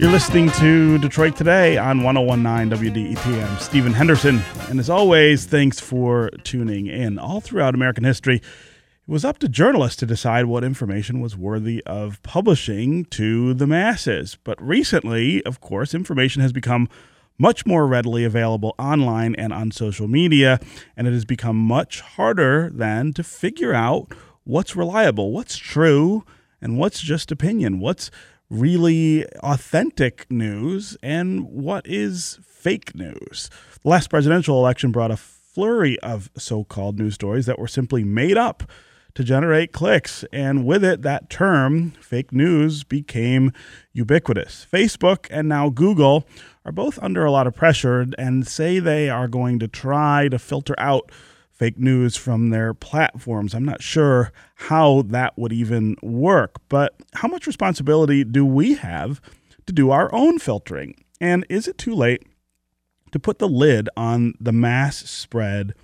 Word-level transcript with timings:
You're 0.00 0.10
listening 0.10 0.50
to 0.52 0.96
Detroit 0.96 1.36
Today 1.36 1.76
on 1.76 2.02
1019 2.02 2.90
WDET. 2.90 3.46
I'm 3.46 3.58
Stephen 3.58 3.92
Henderson. 3.92 4.40
And 4.70 4.80
as 4.80 4.88
always, 4.88 5.44
thanks 5.44 5.78
for 5.78 6.30
tuning 6.42 6.86
in. 6.86 7.18
All 7.18 7.42
throughout 7.42 7.74
American 7.74 8.04
history, 8.04 8.36
it 8.36 8.42
was 9.06 9.26
up 9.26 9.36
to 9.40 9.48
journalists 9.48 9.98
to 9.98 10.06
decide 10.06 10.46
what 10.46 10.64
information 10.64 11.20
was 11.20 11.36
worthy 11.36 11.82
of 11.84 12.22
publishing 12.22 13.04
to 13.10 13.52
the 13.52 13.66
masses. 13.66 14.38
But 14.42 14.58
recently, 14.62 15.44
of 15.44 15.60
course, 15.60 15.92
information 15.92 16.40
has 16.40 16.54
become 16.54 16.88
much 17.36 17.66
more 17.66 17.86
readily 17.86 18.24
available 18.24 18.74
online 18.78 19.34
and 19.34 19.52
on 19.52 19.70
social 19.70 20.08
media, 20.08 20.60
and 20.96 21.08
it 21.08 21.12
has 21.12 21.26
become 21.26 21.58
much 21.58 22.00
harder 22.00 22.70
then 22.72 23.12
to 23.12 23.22
figure 23.22 23.74
out 23.74 24.14
what's 24.44 24.74
reliable, 24.74 25.30
what's 25.30 25.58
true, 25.58 26.24
and 26.62 26.78
what's 26.78 27.02
just 27.02 27.30
opinion, 27.30 27.80
what's 27.80 28.10
really 28.50 29.24
authentic 29.36 30.30
news 30.30 30.96
and 31.02 31.44
what 31.44 31.86
is 31.86 32.38
fake 32.44 32.94
news. 32.94 33.48
The 33.82 33.88
last 33.88 34.10
presidential 34.10 34.58
election 34.58 34.90
brought 34.90 35.10
a 35.10 35.16
flurry 35.16 35.98
of 36.00 36.30
so 36.36 36.64
called 36.64 36.98
news 36.98 37.14
stories 37.14 37.46
that 37.46 37.58
were 37.58 37.68
simply 37.68 38.04
made 38.04 38.36
up 38.36 38.64
to 39.14 39.24
generate 39.24 39.72
clicks. 39.72 40.24
And 40.32 40.64
with 40.64 40.84
it, 40.84 41.02
that 41.02 41.30
term, 41.30 41.92
fake 42.00 42.32
news, 42.32 42.84
became 42.84 43.52
ubiquitous. 43.92 44.66
Facebook 44.70 45.26
and 45.30 45.48
now 45.48 45.68
Google 45.68 46.26
are 46.64 46.72
both 46.72 46.98
under 47.02 47.24
a 47.24 47.30
lot 47.30 47.46
of 47.46 47.54
pressure 47.54 48.06
and 48.18 48.46
say 48.46 48.78
they 48.78 49.08
are 49.08 49.28
going 49.28 49.58
to 49.60 49.68
try 49.68 50.28
to 50.28 50.38
filter 50.38 50.74
out 50.78 51.10
fake 51.60 51.78
news 51.78 52.16
from 52.16 52.48
their 52.48 52.72
platforms. 52.72 53.52
I'm 53.52 53.66
not 53.66 53.82
sure 53.82 54.32
how 54.54 55.02
that 55.08 55.38
would 55.38 55.52
even 55.52 55.94
work, 56.02 56.56
but 56.70 56.94
how 57.12 57.28
much 57.28 57.46
responsibility 57.46 58.24
do 58.24 58.46
we 58.46 58.76
have 58.76 59.20
to 59.66 59.72
do 59.74 59.90
our 59.90 60.10
own 60.14 60.38
filtering? 60.38 61.04
And 61.20 61.44
is 61.50 61.68
it 61.68 61.76
too 61.76 61.94
late 61.94 62.22
to 63.12 63.18
put 63.18 63.40
the 63.40 63.46
lid 63.46 63.90
on 63.94 64.32
the 64.40 64.52
mass 64.52 65.00
spread 65.10 65.74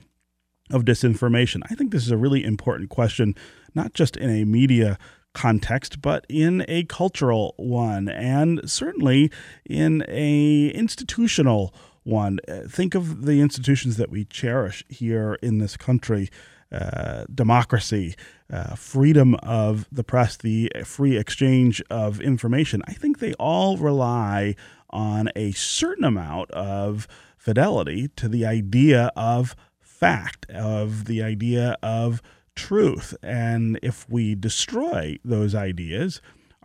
of 0.70 0.86
disinformation? 0.86 1.60
I 1.70 1.74
think 1.74 1.92
this 1.92 2.05
is 2.05 2.11
a 2.11 2.16
really 2.16 2.42
important 2.42 2.88
question, 2.88 3.34
not 3.74 3.92
just 3.92 4.16
in 4.16 4.30
a 4.30 4.46
media 4.46 4.96
context 5.34 6.00
but 6.00 6.24
in 6.30 6.64
a 6.66 6.83
cultural 6.84 7.52
one 7.58 8.08
and 8.08 8.58
certainly 8.70 9.30
in 9.68 10.02
a 10.08 10.68
institutional 10.68 11.74
one. 12.06 12.38
Uh, 12.48 12.60
think 12.68 12.94
of 12.94 13.26
the 13.26 13.40
institutions 13.40 13.96
that 13.96 14.10
we 14.10 14.24
cherish 14.24 14.84
here 14.88 15.38
in 15.42 15.58
this 15.58 15.76
country. 15.76 16.30
Uh, 16.72 17.24
democracy, 17.32 18.16
uh, 18.52 18.74
freedom 18.74 19.36
of 19.36 19.86
the 19.92 20.02
press, 20.02 20.36
the 20.36 20.68
free 20.84 21.16
exchange 21.16 21.80
of 21.90 22.20
information. 22.20 22.82
I 22.88 22.92
think 22.92 23.20
they 23.20 23.34
all 23.34 23.77
rely 23.77 24.56
on 24.90 25.30
a 25.36 25.52
certain 25.52 26.02
amount 26.02 26.50
of 26.50 27.06
fidelity 27.36 28.08
to 28.16 28.28
the 28.28 28.44
idea 28.44 29.12
of 29.14 29.54
fact, 29.80 30.50
of 30.50 31.04
the 31.04 31.22
idea 31.22 31.77
of 31.84 32.20
truth. 32.56 33.14
And 33.22 33.78
if 33.82 34.08
we 34.10 34.34
destroy 34.34 35.18
those 35.24 35.54
ideas, 35.54 36.20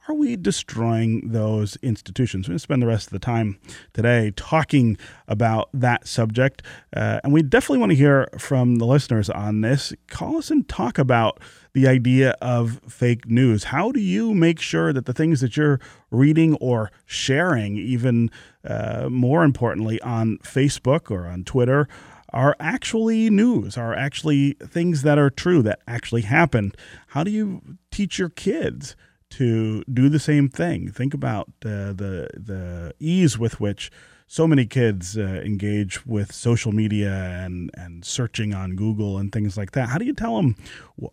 are 0.07 0.15
we 0.15 0.35
destroying 0.35 1.29
those 1.29 1.77
institutions? 1.83 2.47
We're 2.47 2.53
going 2.53 2.57
to 2.57 2.63
spend 2.63 2.81
the 2.81 2.87
rest 2.87 3.07
of 3.07 3.13
the 3.13 3.19
time 3.19 3.59
today 3.93 4.31
talking 4.35 4.97
about 5.27 5.69
that 5.73 6.07
subject. 6.07 6.63
Uh, 6.95 7.19
and 7.23 7.31
we 7.31 7.43
definitely 7.43 7.77
want 7.77 7.91
to 7.91 7.95
hear 7.95 8.27
from 8.37 8.77
the 8.77 8.85
listeners 8.85 9.29
on 9.29 9.61
this. 9.61 9.93
Call 10.07 10.37
us 10.37 10.49
and 10.49 10.67
talk 10.67 10.97
about 10.97 11.39
the 11.73 11.87
idea 11.87 12.31
of 12.41 12.81
fake 12.87 13.27
news. 13.27 13.65
How 13.65 13.91
do 13.91 13.99
you 13.99 14.33
make 14.33 14.59
sure 14.59 14.91
that 14.91 15.05
the 15.05 15.13
things 15.13 15.39
that 15.41 15.55
you're 15.55 15.79
reading 16.09 16.55
or 16.55 16.91
sharing, 17.05 17.77
even 17.77 18.31
uh, 18.65 19.07
more 19.09 19.43
importantly, 19.43 20.01
on 20.01 20.39
Facebook 20.39 21.11
or 21.11 21.27
on 21.27 21.43
Twitter, 21.43 21.87
are 22.33 22.55
actually 22.59 23.29
news, 23.29 23.77
are 23.77 23.93
actually 23.93 24.53
things 24.53 25.03
that 25.03 25.19
are 25.19 25.29
true, 25.29 25.61
that 25.61 25.79
actually 25.87 26.21
happened? 26.21 26.75
How 27.07 27.23
do 27.23 27.29
you 27.29 27.77
teach 27.91 28.17
your 28.17 28.29
kids? 28.29 28.95
To 29.31 29.83
do 29.85 30.09
the 30.09 30.19
same 30.19 30.49
thing. 30.49 30.91
Think 30.91 31.13
about 31.13 31.47
uh, 31.65 31.93
the 31.93 32.29
the 32.33 32.93
ease 32.99 33.37
with 33.37 33.59
which 33.59 33.91
so 34.27 34.47
many 34.47 34.65
kids 34.65 35.17
uh, 35.17 35.41
engage 35.43 36.05
with 36.05 36.31
social 36.31 36.71
media 36.71 37.11
and 37.11 37.71
and 37.73 38.05
searching 38.05 38.53
on 38.53 38.75
Google 38.75 39.17
and 39.17 39.31
things 39.31 39.57
like 39.57 39.71
that. 39.71 39.89
How 39.89 39.97
do 39.97 40.05
you 40.05 40.13
tell 40.13 40.37
them 40.37 40.55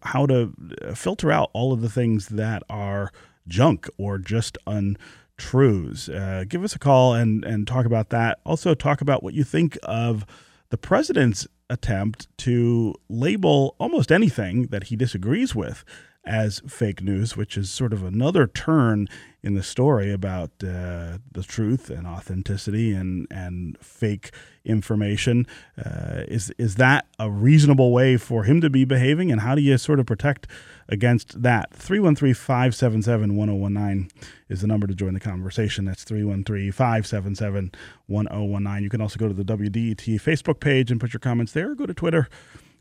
how 0.02 0.26
to 0.26 0.52
uh, 0.82 0.94
filter 0.94 1.32
out 1.32 1.50
all 1.52 1.72
of 1.72 1.80
the 1.80 1.88
things 1.88 2.28
that 2.28 2.62
are 2.68 3.10
junk 3.46 3.88
or 3.98 4.18
just 4.18 4.58
untruths? 4.66 6.08
Uh, 6.08 6.44
give 6.48 6.62
us 6.62 6.74
a 6.74 6.78
call 6.78 7.14
and 7.14 7.44
and 7.44 7.66
talk 7.66 7.86
about 7.86 8.10
that. 8.10 8.38
Also, 8.44 8.74
talk 8.74 9.00
about 9.00 9.22
what 9.22 9.34
you 9.34 9.44
think 9.44 9.78
of 9.82 10.26
the 10.70 10.78
president's 10.78 11.46
attempt 11.70 12.28
to 12.38 12.94
label 13.08 13.74
almost 13.78 14.10
anything 14.10 14.68
that 14.68 14.84
he 14.84 14.96
disagrees 14.96 15.54
with 15.54 15.84
as 16.28 16.60
fake 16.68 17.02
news, 17.02 17.36
which 17.36 17.56
is 17.56 17.70
sort 17.70 17.94
of 17.94 18.04
another 18.04 18.46
turn 18.46 19.08
in 19.42 19.54
the 19.54 19.62
story 19.62 20.12
about 20.12 20.50
uh, 20.62 21.16
the 21.32 21.42
truth 21.46 21.88
and 21.88 22.06
authenticity 22.06 22.92
and 22.92 23.26
and 23.30 23.78
fake 23.78 24.30
information. 24.64 25.46
Uh, 25.82 26.24
is 26.28 26.52
is 26.58 26.74
that 26.76 27.06
a 27.18 27.30
reasonable 27.30 27.90
way 27.92 28.18
for 28.18 28.44
him 28.44 28.60
to 28.60 28.68
be 28.68 28.84
behaving, 28.84 29.32
and 29.32 29.40
how 29.40 29.54
do 29.54 29.62
you 29.62 29.78
sort 29.78 29.98
of 29.98 30.04
protect 30.06 30.46
against 30.88 31.40
that? 31.42 31.72
313-577-1019 31.72 34.10
is 34.50 34.60
the 34.60 34.66
number 34.66 34.86
to 34.86 34.94
join 34.94 35.14
the 35.14 35.20
conversation. 35.20 35.86
That's 35.86 36.04
313-577-1019. 36.04 38.82
You 38.82 38.90
can 38.90 39.00
also 39.00 39.18
go 39.18 39.28
to 39.28 39.34
the 39.34 39.44
WDET 39.44 40.20
Facebook 40.20 40.60
page 40.60 40.90
and 40.90 41.00
put 41.00 41.14
your 41.14 41.20
comments 41.20 41.52
there, 41.52 41.74
go 41.74 41.86
to 41.86 41.94
Twitter 41.94 42.28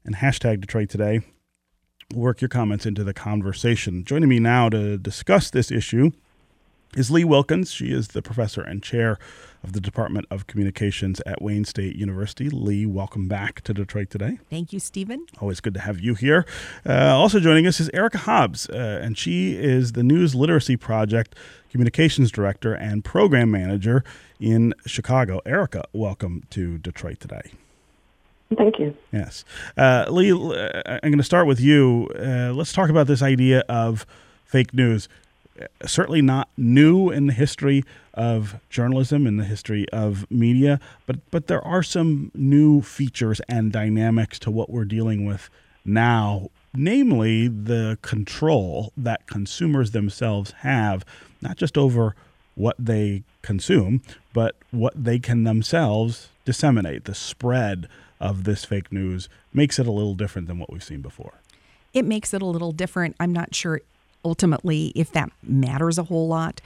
and 0.04 0.16
hashtag 0.16 0.60
Detroit 0.62 0.90
Today 0.90 1.22
work 2.14 2.40
your 2.40 2.48
comments 2.48 2.86
into 2.86 3.04
the 3.04 3.14
conversation. 3.14 4.06
Joining 4.06 4.30
me 4.30 4.40
now 4.40 4.70
to 4.70 4.98
discuss 4.98 5.50
this 5.50 5.70
issue 5.70 6.12
is 6.96 7.12
Lee 7.12 7.26
Wilkins. 7.26 7.70
She 7.72 7.92
is 7.92 8.10
the 8.10 8.22
professor 8.22 8.62
and 8.62 8.82
chair 8.82 9.20
of 9.62 9.74
the 9.74 9.82
Department 9.82 10.26
of 10.32 10.48
Communications 10.48 11.20
at 11.26 11.42
Wayne 11.42 11.66
State 11.66 11.98
University. 11.98 12.50
Lee, 12.50 12.86
welcome 12.86 13.28
back 13.28 13.60
to 13.62 13.74
Detroit 13.74 14.10
today. 14.10 14.40
Thank 14.50 14.72
you, 14.72 14.80
Stephen. 14.80 15.26
Always 15.42 15.60
good 15.60 15.74
to 15.74 15.82
have 15.82 16.00
you 16.00 16.16
here. 16.16 16.46
Uh, 16.86 17.14
also 17.14 17.42
joining 17.42 17.68
us 17.68 17.82
is 17.82 17.90
Erika 17.94 18.20
Hobbs, 18.20 18.70
uh, 18.70 19.02
and 19.04 19.18
she 19.18 19.58
is 19.58 19.92
the 19.92 20.04
News 20.04 20.34
Literacy 20.34 20.78
Project 20.78 21.36
Communications 21.72 22.32
Director 22.32 22.74
and 22.74 23.04
Program 23.04 23.52
Manager 23.52 24.06
in 24.40 24.74
Chicago. 24.86 25.42
Erika, 25.46 25.84
welcome 25.92 26.44
to 26.52 26.78
Detroit 26.78 27.20
today. 27.20 27.52
Thank 28.56 28.80
you. 28.80 28.96
Yes. 29.12 29.44
Uh, 29.76 30.06
Lee, 30.10 30.32
uh, 30.32 31.00
I'm 31.04 31.12
going 31.12 31.18
to 31.18 31.24
start 31.24 31.48
with 31.48 31.60
you. 31.60 32.10
Uh, 32.18 32.54
let's 32.54 32.72
talk 32.72 32.90
about 32.90 33.08
this 33.08 33.22
idea 33.22 33.60
of 33.68 34.06
fake 34.46 34.74
news. 34.74 35.10
Uh, 35.62 35.66
certainly 35.86 36.22
not 36.22 36.48
new 36.56 37.10
in 37.10 37.28
the 37.28 37.34
history 37.34 37.84
of 38.14 38.60
journalism, 38.70 39.28
in 39.28 39.38
the 39.38 39.44
history 39.44 39.88
of 39.90 40.30
media, 40.32 40.80
but, 41.06 41.18
but 41.30 41.48
there 41.48 41.64
are 41.66 41.84
some 41.84 42.32
new 42.34 42.82
features 42.82 43.42
and 43.50 43.72
dynamics 43.72 44.40
to 44.40 44.50
what 44.50 44.70
we're 44.70 44.86
dealing 44.86 45.26
with 45.26 45.50
now, 45.84 46.50
namely 46.74 47.48
the 47.48 47.98
control 48.02 48.94
that 48.96 49.28
consumers 49.28 49.92
themselves 49.92 50.52
have, 50.60 51.04
not 51.42 51.58
just 51.58 51.78
over 51.78 52.16
what 52.56 52.76
they 52.80 53.24
consume, 53.42 54.02
but 54.34 54.56
what 54.72 54.94
they 55.02 55.20
can 55.20 55.44
themselves 55.44 56.30
disseminate, 56.46 57.06
the 57.06 57.14
spread 57.14 57.88
of 58.20 58.44
this 58.44 58.66
fake 58.66 58.92
news 58.92 59.30
makes 59.54 59.80
it 59.80 59.88
a 59.88 59.92
little 59.92 60.16
different 60.16 60.48
than 60.48 60.60
what 60.60 60.72
we've 60.72 60.84
seen 60.84 61.02
before. 61.02 61.42
It 61.94 62.06
makes 62.06 62.34
it 62.34 62.42
a 62.42 62.46
little 62.46 62.72
different. 62.72 63.16
I'm 63.20 63.34
not 63.34 63.56
sure 63.56 63.82
ultimately 64.26 64.92
if 64.96 65.12
that 65.14 65.32
matters 65.42 65.98
a 65.98 66.04
whole 66.04 66.28
lot. 66.28 66.60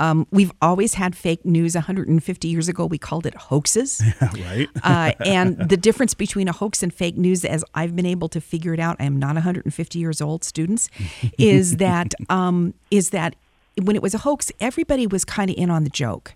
Um, 0.00 0.26
we've 0.32 0.50
always 0.60 0.94
had 0.94 1.16
fake 1.16 1.44
news. 1.44 1.74
150 1.74 2.48
years 2.48 2.68
ago, 2.68 2.84
we 2.84 2.98
called 2.98 3.26
it 3.26 3.34
hoaxes. 3.34 4.02
Yeah, 4.34 4.48
right. 4.48 4.68
uh, 4.82 5.12
and 5.24 5.56
the 5.58 5.76
difference 5.76 6.14
between 6.14 6.48
a 6.48 6.52
hoax 6.52 6.82
and 6.82 6.92
fake 6.92 7.16
news, 7.16 7.44
as 7.44 7.64
I've 7.74 7.94
been 7.94 8.06
able 8.06 8.28
to 8.30 8.40
figure 8.40 8.74
it 8.74 8.80
out, 8.80 8.96
I 8.98 9.04
am 9.04 9.18
not 9.18 9.34
150 9.34 9.98
years 9.98 10.20
old, 10.20 10.42
students, 10.42 10.88
is 11.38 11.76
that 11.76 12.14
um, 12.28 12.74
is 12.90 13.10
that 13.10 13.36
when 13.80 13.94
it 13.94 14.02
was 14.02 14.14
a 14.14 14.18
hoax, 14.18 14.50
everybody 14.60 15.06
was 15.06 15.24
kind 15.24 15.50
of 15.50 15.56
in 15.56 15.70
on 15.70 15.84
the 15.84 15.90
joke. 15.90 16.34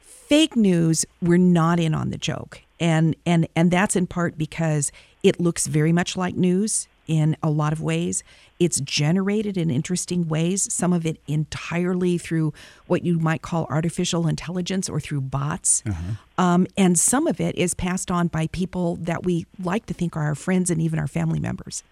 Fake 0.00 0.54
news, 0.54 1.04
we're 1.20 1.38
not 1.38 1.80
in 1.80 1.94
on 1.94 2.10
the 2.10 2.18
joke 2.18 2.62
and 2.80 3.16
and 3.26 3.48
and 3.56 3.70
that's 3.70 3.96
in 3.96 4.06
part 4.06 4.38
because 4.38 4.92
it 5.22 5.40
looks 5.40 5.66
very 5.66 5.92
much 5.92 6.16
like 6.16 6.34
news 6.34 6.88
in 7.08 7.36
a 7.42 7.50
lot 7.50 7.72
of 7.72 7.80
ways. 7.80 8.22
It's 8.60 8.80
generated 8.80 9.56
in 9.56 9.70
interesting 9.70 10.28
ways, 10.28 10.72
some 10.72 10.92
of 10.92 11.06
it 11.06 11.18
entirely 11.26 12.18
through 12.18 12.52
what 12.86 13.02
you 13.02 13.18
might 13.18 13.40
call 13.40 13.66
artificial 13.70 14.28
intelligence 14.28 14.88
or 14.88 15.00
through 15.00 15.22
bots. 15.22 15.82
Uh-huh. 15.86 16.44
Um, 16.44 16.66
and 16.76 16.98
some 16.98 17.26
of 17.26 17.40
it 17.40 17.56
is 17.56 17.72
passed 17.74 18.10
on 18.10 18.28
by 18.28 18.46
people 18.48 18.96
that 18.96 19.24
we 19.24 19.46
like 19.58 19.86
to 19.86 19.94
think 19.94 20.16
are 20.16 20.22
our 20.22 20.34
friends 20.34 20.70
and 20.70 20.80
even 20.82 20.98
our 20.98 21.08
family 21.08 21.40
members. 21.40 21.82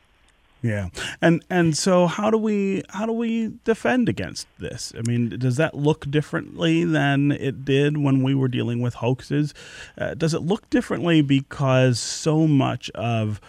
Yeah, 0.63 0.89
and 1.21 1.45
and 1.49 1.77
so 1.77 2.07
how 2.07 2.31
do 2.31 2.39
we 2.39 2.83
how 2.89 3.07
do 3.07 3.13
we 3.13 3.53
defend 3.65 4.09
against 4.09 4.49
this? 4.59 4.93
I 4.97 5.03
mean, 5.09 5.29
does 5.39 5.57
that 5.57 5.75
look 5.75 6.11
differently 6.11 6.83
than 6.85 7.31
it 7.31 7.65
did 7.65 7.99
when 7.99 8.23
we 8.23 8.35
were 8.35 8.49
dealing 8.49 8.81
with 8.81 8.95
hoaxes? 8.95 9.55
Uh, 9.97 10.15
does 10.15 10.35
it 10.35 10.43
look 10.43 10.69
differently 10.71 11.23
because 11.23 12.01
so 12.01 12.47
much 12.47 12.91
of 12.91 13.41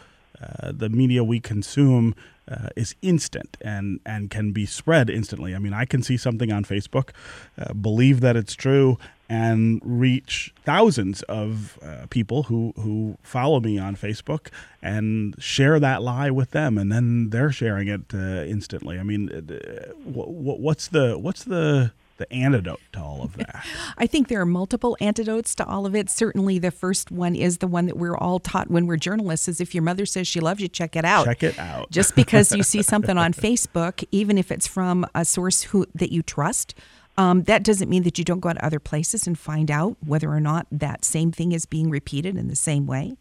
uh, 0.41 0.71
the 0.71 0.89
media 0.89 1.23
we 1.23 1.39
consume 1.39 2.13
uh, 2.49 2.69
is 2.75 2.95
instant 3.01 3.57
and 3.61 3.99
and 4.05 4.29
can 4.29 4.51
be 4.51 4.65
spread 4.65 5.09
instantly. 5.09 5.55
I 5.55 5.59
mean, 5.59 5.73
I 5.73 5.85
can 5.85 6.01
see 6.03 6.17
something 6.17 6.51
on 6.51 6.63
Facebook, 6.63 7.09
uh, 7.57 7.73
believe 7.73 8.21
that 8.21 8.35
it's 8.35 8.53
true, 8.53 8.97
and 9.29 9.81
reach 9.83 10.53
thousands 10.63 11.21
of 11.23 11.77
uh, 11.81 12.05
people 12.09 12.43
who 12.43 12.73
who 12.77 13.17
follow 13.21 13.59
me 13.59 13.77
on 13.77 13.95
Facebook 13.95 14.47
and 14.81 15.35
share 15.37 15.79
that 15.79 16.01
lie 16.01 16.29
with 16.29 16.51
them, 16.51 16.77
and 16.77 16.91
then 16.91 17.29
they're 17.29 17.51
sharing 17.51 17.87
it 17.87 18.13
uh, 18.13 18.43
instantly. 18.45 18.97
I 18.99 19.03
mean, 19.03 19.29
uh, 19.29 19.91
what's 20.03 20.87
the 20.87 21.17
what's 21.17 21.43
the 21.43 21.91
the 22.17 22.31
antidote 22.33 22.79
to 22.93 22.99
all 22.99 23.21
of 23.23 23.37
that? 23.37 23.65
I 23.97 24.07
think 24.07 24.27
there 24.27 24.41
are 24.41 24.45
multiple 24.45 24.97
antidotes 24.99 25.53
to 25.55 25.65
all 25.65 25.85
of 25.85 25.95
it. 25.95 26.09
Certainly, 26.09 26.59
the 26.59 26.71
first 26.71 27.11
one 27.11 27.35
is 27.35 27.57
the 27.57 27.67
one 27.67 27.85
that 27.87 27.97
we're 27.97 28.17
all 28.17 28.39
taught 28.39 28.69
when 28.69 28.87
we're 28.87 28.97
journalists: 28.97 29.47
is 29.47 29.59
if 29.59 29.75
your 29.75 29.83
mother 29.83 30.05
says 30.05 30.27
she 30.27 30.39
loves 30.39 30.61
you, 30.61 30.67
check 30.67 30.95
it 30.95 31.05
out. 31.05 31.25
Check 31.25 31.43
it 31.43 31.59
out. 31.59 31.91
Just 31.91 32.15
because 32.15 32.51
you 32.53 32.63
see 32.63 32.81
something 32.93 33.17
on 33.17 33.33
Facebook, 33.33 34.05
even 34.11 34.37
if 34.37 34.51
it's 34.51 34.67
from 34.67 35.05
a 35.13 35.25
source 35.25 35.63
who 35.63 35.85
that 35.95 36.11
you 36.11 36.23
trust. 36.23 36.75
Um, 37.17 37.43
that 37.43 37.63
doesn't 37.63 37.89
mean 37.89 38.03
that 38.03 38.19
you 38.19 38.23
don't 38.23 38.39
go 38.39 38.53
to 38.53 38.65
other 38.65 38.79
places 38.79 39.25
and 39.25 39.37
find 39.37 39.71
out 39.71 39.97
whether 40.05 40.29
or 40.29 40.39
not 40.39 40.67
that 40.71 41.03
same 41.03 41.31
thing 41.31 41.51
is 41.51 41.65
being 41.65 41.89
repeated 41.89 42.37
in 42.37 42.47
the 42.47 42.55
same 42.55 42.85
way. 42.85 43.17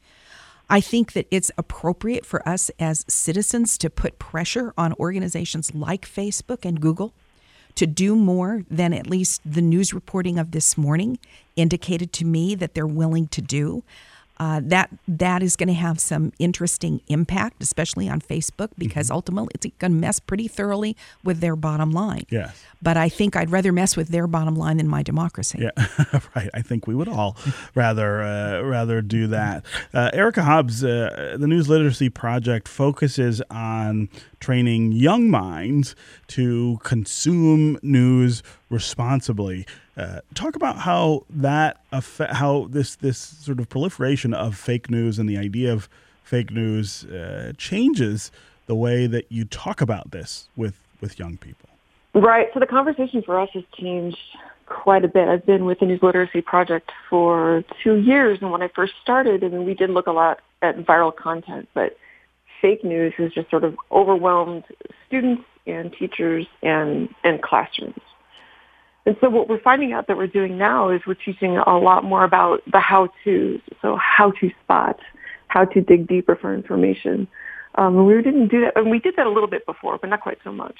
I 0.68 0.80
think 0.80 1.12
that 1.12 1.26
it's 1.30 1.50
appropriate 1.56 2.26
for 2.26 2.46
us 2.46 2.70
as 2.78 3.04
citizens 3.08 3.78
to 3.78 3.88
put 3.88 4.18
pressure 4.18 4.74
on 4.76 4.92
organizations 4.94 5.74
like 5.74 6.06
Facebook 6.06 6.64
and 6.64 6.80
Google 6.80 7.14
to 7.76 7.86
do 7.86 8.16
more 8.16 8.64
than 8.70 8.92
at 8.92 9.06
least 9.06 9.40
the 9.44 9.62
news 9.62 9.94
reporting 9.94 10.38
of 10.38 10.50
this 10.50 10.76
morning 10.76 11.18
indicated 11.54 12.12
to 12.14 12.24
me 12.24 12.54
that 12.54 12.74
they're 12.74 12.86
willing 12.86 13.28
to 13.28 13.40
do. 13.40 13.84
Uh, 14.38 14.60
that 14.62 14.90
that 15.08 15.42
is 15.42 15.56
going 15.56 15.68
to 15.68 15.74
have 15.74 15.98
some 15.98 16.32
interesting 16.38 17.00
impact, 17.08 17.62
especially 17.62 18.08
on 18.08 18.20
Facebook, 18.20 18.68
because 18.76 19.06
mm-hmm. 19.06 19.14
ultimately 19.14 19.50
it's 19.54 19.66
going 19.78 19.92
to 19.92 19.98
mess 19.98 20.20
pretty 20.20 20.46
thoroughly 20.46 20.96
with 21.24 21.40
their 21.40 21.56
bottom 21.56 21.90
line. 21.90 22.24
Yes. 22.30 22.62
But 22.82 22.96
I 22.96 23.08
think 23.08 23.34
I'd 23.34 23.50
rather 23.50 23.72
mess 23.72 23.96
with 23.96 24.08
their 24.08 24.26
bottom 24.26 24.54
line 24.54 24.76
than 24.76 24.88
my 24.88 25.02
democracy. 25.02 25.58
Yeah, 25.60 25.86
right. 26.36 26.50
I 26.52 26.62
think 26.62 26.86
we 26.86 26.94
would 26.94 27.08
all 27.08 27.36
rather 27.74 28.22
uh, 28.22 28.60
rather 28.60 29.00
do 29.00 29.26
that. 29.28 29.64
Uh, 29.94 30.10
Erika 30.12 30.42
Hobbs, 30.42 30.84
uh, 30.84 31.36
the 31.38 31.46
News 31.46 31.68
Literacy 31.68 32.10
Project 32.10 32.68
focuses 32.68 33.40
on 33.50 34.08
training 34.40 34.92
young 34.92 35.30
minds 35.30 35.96
to 36.28 36.78
consume 36.82 37.78
news 37.82 38.42
responsibly. 38.68 39.66
Uh, 39.96 40.20
talk 40.34 40.56
about 40.56 40.78
how 40.78 41.24
that 41.30 41.80
affect, 41.90 42.34
how 42.34 42.66
this 42.70 42.96
this 42.96 43.18
sort 43.18 43.58
of 43.58 43.68
proliferation 43.68 44.34
of 44.34 44.54
fake 44.54 44.90
news 44.90 45.18
and 45.18 45.28
the 45.28 45.38
idea 45.38 45.72
of 45.72 45.88
fake 46.22 46.50
news 46.50 47.04
uh, 47.04 47.52
changes 47.56 48.30
the 48.66 48.74
way 48.74 49.06
that 49.06 49.30
you 49.30 49.44
talk 49.44 49.80
about 49.80 50.10
this 50.10 50.48
with 50.56 50.78
with 51.00 51.18
young 51.18 51.38
people. 51.38 51.68
Right. 52.14 52.48
So 52.52 52.60
the 52.60 52.66
conversation 52.66 53.22
for 53.22 53.40
us 53.40 53.48
has 53.54 53.64
changed 53.78 54.18
quite 54.66 55.04
a 55.04 55.08
bit. 55.08 55.28
I've 55.28 55.46
been 55.46 55.64
with 55.64 55.80
the 55.80 55.86
News 55.86 56.02
Literacy 56.02 56.42
Project 56.42 56.90
for 57.08 57.64
two 57.82 57.96
years, 57.96 58.38
and 58.42 58.50
when 58.50 58.62
I 58.62 58.68
first 58.68 58.94
started, 59.02 59.44
I 59.44 59.48
mean, 59.48 59.64
we 59.64 59.74
did 59.74 59.90
look 59.90 60.06
a 60.06 60.12
lot 60.12 60.40
at 60.62 60.76
viral 60.78 61.14
content, 61.14 61.68
but 61.72 61.96
fake 62.60 62.84
news 62.84 63.14
has 63.16 63.32
just 63.32 63.48
sort 63.50 63.64
of 63.64 63.76
overwhelmed 63.90 64.64
students 65.06 65.42
and 65.66 65.92
teachers 65.92 66.46
and 66.62 67.08
and 67.24 67.40
classrooms. 67.42 68.00
And 69.06 69.16
so 69.20 69.30
what 69.30 69.48
we're 69.48 69.60
finding 69.60 69.92
out 69.92 70.08
that 70.08 70.16
we're 70.16 70.26
doing 70.26 70.58
now 70.58 70.90
is 70.90 71.00
we're 71.06 71.14
teaching 71.14 71.56
a 71.56 71.78
lot 71.78 72.02
more 72.02 72.24
about 72.24 72.60
the 72.70 72.80
how-tos, 72.80 73.60
so 73.80 73.96
how 73.96 74.32
to 74.32 74.50
spot, 74.62 74.98
how 75.46 75.64
to 75.64 75.80
dig 75.80 76.08
deeper 76.08 76.34
for 76.34 76.52
information. 76.52 77.28
Um, 77.76 78.04
we 78.04 78.20
didn't 78.20 78.48
do 78.48 78.62
that, 78.62 78.76
and 78.76 78.90
we 78.90 78.98
did 78.98 79.14
that 79.16 79.26
a 79.26 79.30
little 79.30 79.48
bit 79.48 79.64
before, 79.64 79.96
but 79.98 80.10
not 80.10 80.20
quite 80.22 80.38
so 80.42 80.52
much. 80.52 80.76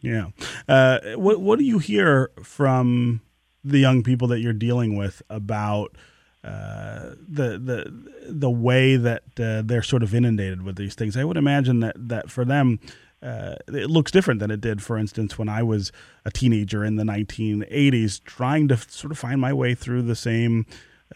Yeah. 0.00 0.26
Uh, 0.68 1.00
what 1.16 1.40
What 1.40 1.58
do 1.58 1.64
you 1.64 1.80
hear 1.80 2.30
from 2.42 3.20
the 3.64 3.78
young 3.78 4.04
people 4.04 4.28
that 4.28 4.38
you're 4.38 4.52
dealing 4.52 4.96
with 4.96 5.20
about 5.28 5.96
uh, 6.44 7.14
the 7.28 7.58
the 7.58 7.92
the 8.28 8.50
way 8.50 8.96
that 8.96 9.24
uh, 9.40 9.62
they're 9.64 9.82
sort 9.82 10.04
of 10.04 10.14
inundated 10.14 10.62
with 10.62 10.76
these 10.76 10.94
things? 10.94 11.16
I 11.16 11.24
would 11.24 11.36
imagine 11.36 11.80
that 11.80 11.96
that 11.96 12.30
for 12.30 12.44
them 12.44 12.78
uh, 13.22 13.56
it 13.68 13.90
looks 13.90 14.10
different 14.10 14.40
than 14.40 14.50
it 14.50 14.60
did, 14.60 14.82
for 14.82 14.96
instance, 14.96 15.38
when 15.38 15.48
I 15.48 15.62
was 15.62 15.90
a 16.24 16.30
teenager 16.30 16.84
in 16.84 16.96
the 16.96 17.04
1980s, 17.04 18.22
trying 18.24 18.68
to 18.68 18.76
sort 18.76 19.10
of 19.10 19.18
find 19.18 19.40
my 19.40 19.52
way 19.52 19.74
through 19.74 20.02
the 20.02 20.14
same 20.16 20.66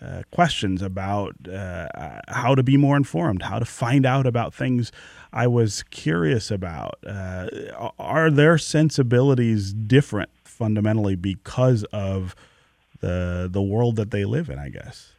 uh, 0.01 0.23
questions 0.31 0.83
about 0.83 1.37
uh, 1.49 1.87
how 2.29 2.55
to 2.55 2.63
be 2.63 2.77
more 2.77 2.97
informed, 2.97 3.43
how 3.43 3.59
to 3.59 3.65
find 3.65 4.07
out 4.07 4.27
about 4.27 4.55
things 4.55 4.91
I 5.33 5.47
was 5.47 5.83
curious 5.91 6.51
about. 6.51 6.99
Uh, 7.07 7.49
are 7.99 8.31
their 8.31 8.59
sensibilities 8.59 9.73
different 9.73 10.31
fundamentally 10.45 11.15
because 11.15 11.85
of 11.93 12.35
the 13.01 13.49
the 13.51 13.63
world 13.63 13.97
that 13.97 14.11
they 14.11 14.25
live 14.25 14.49
in? 14.49 14.59
I 14.59 14.71
guess. 14.71 15.13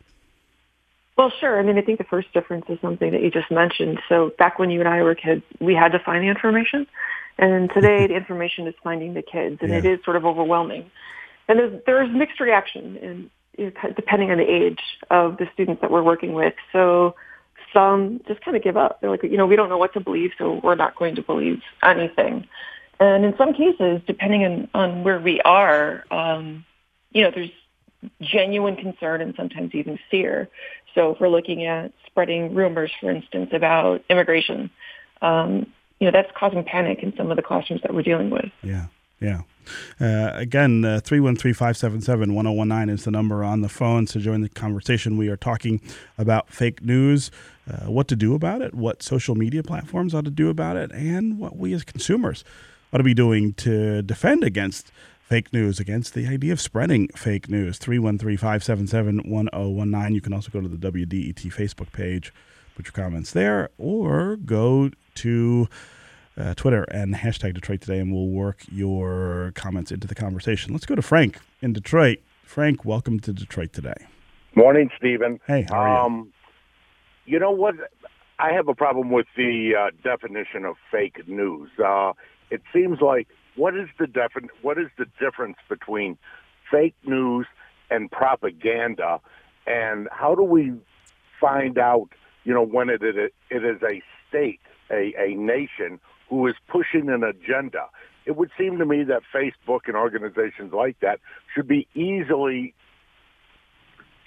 Well, 1.18 1.32
sure. 1.40 1.60
I 1.60 1.64
mean, 1.64 1.78
I 1.78 1.82
think 1.82 2.00
the 2.00 2.06
first 2.06 2.34
difference 2.34 2.66
is 2.70 2.80
something 2.82 3.12
that 3.12 3.22
you 3.22 3.30
just 3.30 3.52
mentioned. 3.52 4.00
So 4.10 4.32
back 4.38 4.58
when 4.58 4.72
you 4.72 4.80
and 4.80 4.90
I 4.90 5.04
were 5.04 5.16
kids, 5.16 5.44
we 5.60 5.76
had 5.76 5.92
to 5.92 6.00
find 6.00 6.24
the 6.24 6.28
information. 6.28 6.88
And 7.38 7.70
today 7.72 8.08
the 8.08 8.16
information 8.16 8.68
is 8.68 8.74
finding 8.84 9.14
the 9.14 9.22
kids 9.22 9.60
and 9.62 9.72
yeah. 9.72 9.78
it 9.78 9.86
is 9.86 10.00
sort 10.04 10.18
of 10.18 10.26
overwhelming. 10.26 10.90
And 11.48 11.60
there's, 11.60 11.82
there's 11.86 12.12
mixed 12.12 12.40
reaction 12.40 13.30
in, 13.58 13.72
depending 13.96 14.32
on 14.32 14.38
the 14.38 14.50
age 14.50 14.82
of 15.12 15.38
the 15.38 15.48
students 15.54 15.82
that 15.82 15.92
we're 15.92 16.04
working 16.04 16.34
with. 16.34 16.56
So 16.72 17.16
some 17.72 18.22
just 18.28 18.42
kind 18.42 18.58
of 18.58 18.64
give 18.64 18.78
up. 18.78 19.02
They're 19.02 19.10
like, 19.10 19.24
you 19.24 19.38
know, 19.38 19.46
we 19.46 19.56
don't 19.56 19.70
know 19.70 19.78
what 19.78 19.94
to 19.94 20.00
believe, 20.00 20.32
so 20.38 20.60
we're 20.64 20.76
not 20.76 20.96
going 20.96 21.16
to 21.16 21.22
believe 21.22 21.62
anything. 21.84 22.48
And 23.00 23.26
in 23.26 23.36
some 23.38 23.54
cases, 23.54 24.02
depending 24.08 24.44
on, 24.46 24.70
on 24.74 25.04
where 25.04 25.20
we 25.20 25.42
are, 25.42 26.06
um, 26.10 26.66
you 27.12 27.24
know, 27.24 27.32
there's 27.32 27.52
genuine 28.22 28.76
concern 28.76 29.22
and 29.22 29.34
sometimes 29.36 29.74
even 29.74 30.00
fear. 30.10 30.50
So 30.96 31.12
if 31.12 31.20
we're 31.20 31.30
looking 31.30 31.66
at 31.66 31.92
spreading 32.06 32.54
rumors, 32.54 32.92
for 33.00 33.10
instance, 33.10 33.50
about 33.54 34.04
immigration, 34.10 34.70
um, 35.22 35.68
you 36.00 36.06
know, 36.06 36.12
that's 36.12 36.32
causing 36.38 36.64
panic 36.64 37.00
in 37.02 37.16
some 37.16 37.32
of 37.32 37.38
the 37.38 37.44
classrooms 37.44 37.82
that 37.82 37.94
we're 37.94 38.04
dealing 38.04 38.30
with. 38.30 38.52
Yeah, 38.62 38.88
yeah. 39.20 39.42
Uh, 40.00 40.32
again, 40.34 40.84
uh, 40.84 41.00
313 41.00 41.54
577 41.54 42.34
1019 42.36 42.94
is 42.94 43.06
the 43.06 43.12
number 43.12 43.44
on 43.44 43.62
the 43.62 43.70
phone 43.70 44.06
to 44.08 44.20
join 44.20 44.42
the 44.42 44.50
conversation. 44.50 45.18
We 45.18 45.30
are 45.30 45.38
talking 45.38 45.80
about 46.18 46.50
fake 46.50 46.84
news, 46.84 47.32
uh, 47.72 47.90
what 47.90 48.08
to 48.10 48.16
do 48.16 48.36
about 48.36 48.62
it, 48.62 48.74
what 48.74 49.02
social 49.02 49.36
media 49.36 49.64
platforms 49.64 50.14
ought 50.14 50.26
to 50.26 50.32
do 50.32 50.50
about 50.50 50.76
it, 50.76 50.92
and 50.92 51.40
what 51.40 51.56
we 51.56 51.74
as 51.74 51.84
consumers 51.84 52.44
ought 52.92 52.98
to 52.98 53.04
be 53.04 53.14
doing 53.14 53.54
to 53.54 54.02
defend 54.02 54.44
against 54.44 54.92
fake 55.34 55.52
news, 55.52 55.80
against 55.80 56.14
the 56.14 56.28
idea 56.28 56.54
of 56.54 56.62
spreading 56.62 57.08
fake 57.16 57.50
news. 57.50 57.80
313 57.80 58.38
577 58.38 59.28
1019. 59.28 60.14
You 60.14 60.22
can 60.22 60.32
also 60.32 60.52
go 60.52 60.62
to 60.62 60.68
the 60.68 60.78
WDET 60.78 61.52
Facebook 61.52 61.92
page, 61.92 62.32
put 62.76 62.86
your 62.86 62.92
comments 62.92 63.32
there, 63.32 63.72
or 63.80 64.36
go 64.36 64.92
to 65.16 65.68
uh, 66.38 66.54
Twitter 66.54 66.84
and 66.84 67.16
hashtag 67.16 67.56
Detroit 67.56 67.82
Today, 67.82 67.98
and 67.98 68.14
we'll 68.14 68.28
work 68.28 68.64
your 68.72 69.54
comments 69.56 69.92
into 69.92 70.06
the 70.06 70.14
conversation. 70.14 70.72
Let's 70.72 70.86
go 70.86 70.94
to 70.94 71.02
Frank 71.02 71.40
in 71.64 71.74
Detroit. 71.74 72.20
Frank, 72.44 72.86
welcome 72.86 73.20
to 73.22 73.34
Detroit 73.34 73.74
Today. 73.74 74.06
Morning, 74.54 74.92
Stephen. 75.00 75.40
Hey, 75.48 75.66
how 75.68 75.80
are 75.80 76.06
um, 76.06 76.32
you? 77.26 77.34
You 77.34 77.40
know 77.40 77.50
what? 77.50 77.74
I 78.38 78.52
have 78.52 78.68
a 78.68 78.76
problem 78.76 79.10
with 79.10 79.26
the 79.36 79.72
uh, 79.80 79.90
definition 80.04 80.64
of 80.64 80.76
fake 80.92 81.28
news. 81.28 81.72
Uh, 81.84 82.14
it 82.52 82.62
seems 82.72 83.02
like 83.02 83.28
what 83.56 83.76
is 83.76 83.88
the 84.00 84.06
defin- 84.06 84.50
What 84.62 84.78
is 84.78 84.88
the 84.98 85.06
difference 85.20 85.58
between 85.70 86.18
fake 86.72 86.96
news 87.04 87.48
and 87.90 88.10
propaganda, 88.10 89.20
and 89.68 90.08
how 90.12 90.36
do 90.36 90.44
we 90.44 90.74
find 91.40 91.78
out? 91.78 92.10
You 92.44 92.54
know, 92.54 92.66
when 92.66 92.90
it 92.90 93.04
it, 93.04 93.34
it 93.50 93.64
is 93.64 93.82
a 93.84 94.02
state, 94.28 94.60
a, 94.92 95.14
a 95.18 95.36
nation 95.36 96.00
who 96.30 96.48
is 96.48 96.56
pushing 96.68 97.10
an 97.10 97.24
agenda. 97.24 97.88
It 98.26 98.38
would 98.38 98.52
seem 98.58 98.78
to 98.80 98.86
me 98.86 99.04
that 99.04 99.22
Facebook 99.34 99.82
and 99.88 99.96
organizations 99.96 100.72
like 100.74 101.00
that 101.02 101.20
should 101.54 101.68
be 101.68 101.88
easily 101.94 102.74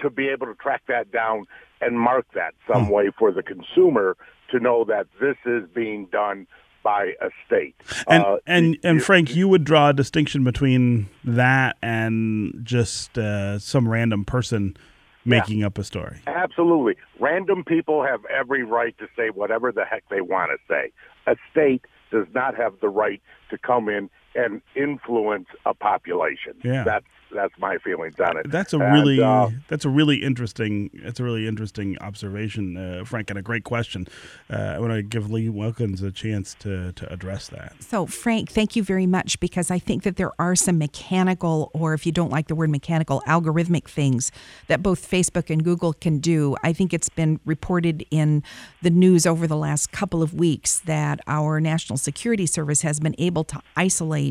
to 0.01 0.11
be 0.11 0.29
able 0.29 0.47
to 0.47 0.55
track 0.55 0.83
that 0.89 1.11
down 1.11 1.47
and 1.81 1.99
mark 1.99 2.27
that 2.35 2.55
some 2.71 2.87
hmm. 2.87 2.93
way 2.93 3.11
for 3.19 3.33
the 3.33 3.43
consumer 3.43 4.17
to 4.51 4.61
know 4.61 4.85
that 4.85 5.07
this 5.21 5.37
is 5.45 5.65
being 5.75 6.07
done 6.07 6.47
by 6.87 7.15
a 7.21 7.31
state. 7.45 7.75
And 8.07 8.23
uh, 8.23 8.39
and 8.47 8.79
and 8.85 9.03
Frank, 9.03 9.35
you 9.35 9.49
would 9.49 9.65
draw 9.65 9.89
a 9.89 9.93
distinction 9.93 10.45
between 10.45 11.09
that 11.25 11.77
and 11.83 12.61
just 12.63 13.19
uh, 13.19 13.59
some 13.59 13.89
random 13.89 14.25
person 14.25 14.77
making 15.25 15.59
yeah. 15.59 15.67
up 15.67 15.79
a 15.79 15.83
story. 15.83 16.21
Absolutely. 16.29 16.95
Random 17.19 17.65
people 17.65 18.05
have 18.05 18.21
every 18.27 18.63
right 18.63 18.97
to 18.99 19.09
say 19.17 19.31
whatever 19.31 19.73
the 19.73 19.85
heck 19.85 20.05
they 20.11 20.21
want 20.21 20.53
to 20.53 20.59
say. 20.73 20.93
A 21.27 21.35
state 21.51 21.85
does 22.13 22.29
not 22.33 22.55
have 22.55 22.75
the 22.81 22.89
right 22.89 23.21
to 23.51 23.59
come 23.59 23.89
in 23.89 24.09
and 24.37 24.61
influence 24.75 25.49
a 25.65 25.75
population. 25.75 26.55
Yeah. 26.63 26.85
That's 26.85 27.07
that's 27.33 27.55
my 27.59 27.79
feelings 27.79 28.19
on 28.21 28.37
it. 28.39 28.51
That's 28.51 28.73
a 28.73 28.79
and, 28.79 28.93
really 28.93 29.21
uh, 29.21 29.51
that's 29.69 29.85
a 29.85 29.89
really 29.89 30.23
interesting 30.23 30.91
that's 31.05 31.21
a 31.21 31.25
really 31.25 31.47
interesting 31.47 31.99
observation, 32.01 32.77
uh, 32.77 33.05
Frank, 33.05 33.31
and 33.31 33.39
a 33.39 33.43
great 33.43 33.65
question. 33.65 34.07
Uh, 34.49 34.57
I 34.57 34.79
want 34.79 34.93
to 34.93 35.03
give 35.03 35.31
Lee 35.31 35.49
Wilkins 35.49 36.03
a 36.03 36.11
chance 36.11 36.55
to 36.61 36.93
to 36.93 37.13
address 37.13 37.49
that. 37.49 37.75
So, 37.81 38.07
Frank, 38.07 38.51
thank 38.51 38.77
you 38.77 38.83
very 38.83 39.07
much 39.07 39.41
because 39.41 39.71
I 39.71 39.79
think 39.79 40.03
that 40.05 40.17
there 40.17 40.33
are 40.39 40.55
some 40.55 40.79
mechanical, 40.79 41.71
or 41.75 41.95
if 41.95 42.07
you 42.07 42.13
don't 42.13 42.31
like 42.31 42.49
the 42.49 42.55
word 42.55 42.71
mechanical, 42.71 43.23
algorithmic 43.27 43.89
things 43.89 44.31
that 44.69 44.83
both 44.83 45.09
Facebook 45.09 45.51
and 45.51 45.63
Google 45.63 45.93
can 45.93 46.19
do. 46.19 46.57
I 46.63 46.73
think 46.73 46.95
it's 46.95 47.09
been 47.09 47.41
reported 47.45 48.05
in 48.11 48.43
the 48.83 48.91
news 48.91 49.27
over 49.27 49.47
the 49.47 49.57
last 49.57 49.93
couple 49.93 50.23
of 50.23 50.35
weeks 50.35 50.81
that 50.81 51.21
our 51.27 51.61
National 51.61 51.97
Security 51.97 52.47
Service 52.47 52.83
has 52.83 53.01
been 53.01 53.15
able 53.19 53.45
to 53.45 53.61
isolate 53.77 54.26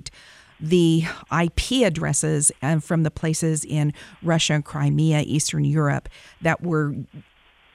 the 0.60 1.04
IP 1.32 1.86
addresses 1.86 2.52
uh, 2.62 2.80
from 2.80 3.04
the 3.04 3.12
places 3.12 3.66
in 3.66 3.94
Russia, 4.24 4.62
Crimea, 4.64 5.24
Eastern 5.26 5.66
Europe 5.66 6.08
that 6.42 6.64
were 6.64 6.96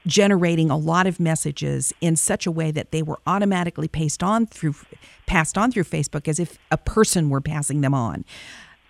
generating 0.07 0.71
a 0.71 0.77
lot 0.77 1.05
of 1.05 1.19
messages 1.19 1.93
in 2.01 2.15
such 2.15 2.47
a 2.47 2.51
way 2.51 2.71
that 2.71 2.91
they 2.91 3.03
were 3.03 3.19
automatically 3.27 3.87
passed 3.87 4.23
on 4.23 4.47
through 4.47 4.73
passed 5.27 5.57
on 5.57 5.71
through 5.71 5.83
Facebook 5.83 6.27
as 6.27 6.39
if 6.39 6.57
a 6.71 6.77
person 6.77 7.29
were 7.29 7.41
passing 7.41 7.81
them 7.81 7.93
on. 7.93 8.25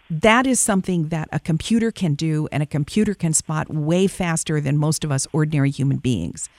That 0.10 0.48
is 0.48 0.60
something 0.60 1.10
that 1.10 1.30
a 1.32 1.40
computer 1.40 1.92
can 1.92 2.16
do 2.16 2.48
and 2.52 2.64
a 2.64 2.66
computer 2.66 3.14
can 3.14 3.34
spot 3.34 3.70
way 3.74 4.08
faster 4.08 4.60
than 4.60 4.78
most 4.78 5.04
of 5.04 5.12
us 5.12 5.28
ordinary 5.34 5.70
human 5.70 5.98
beings. 5.98 6.50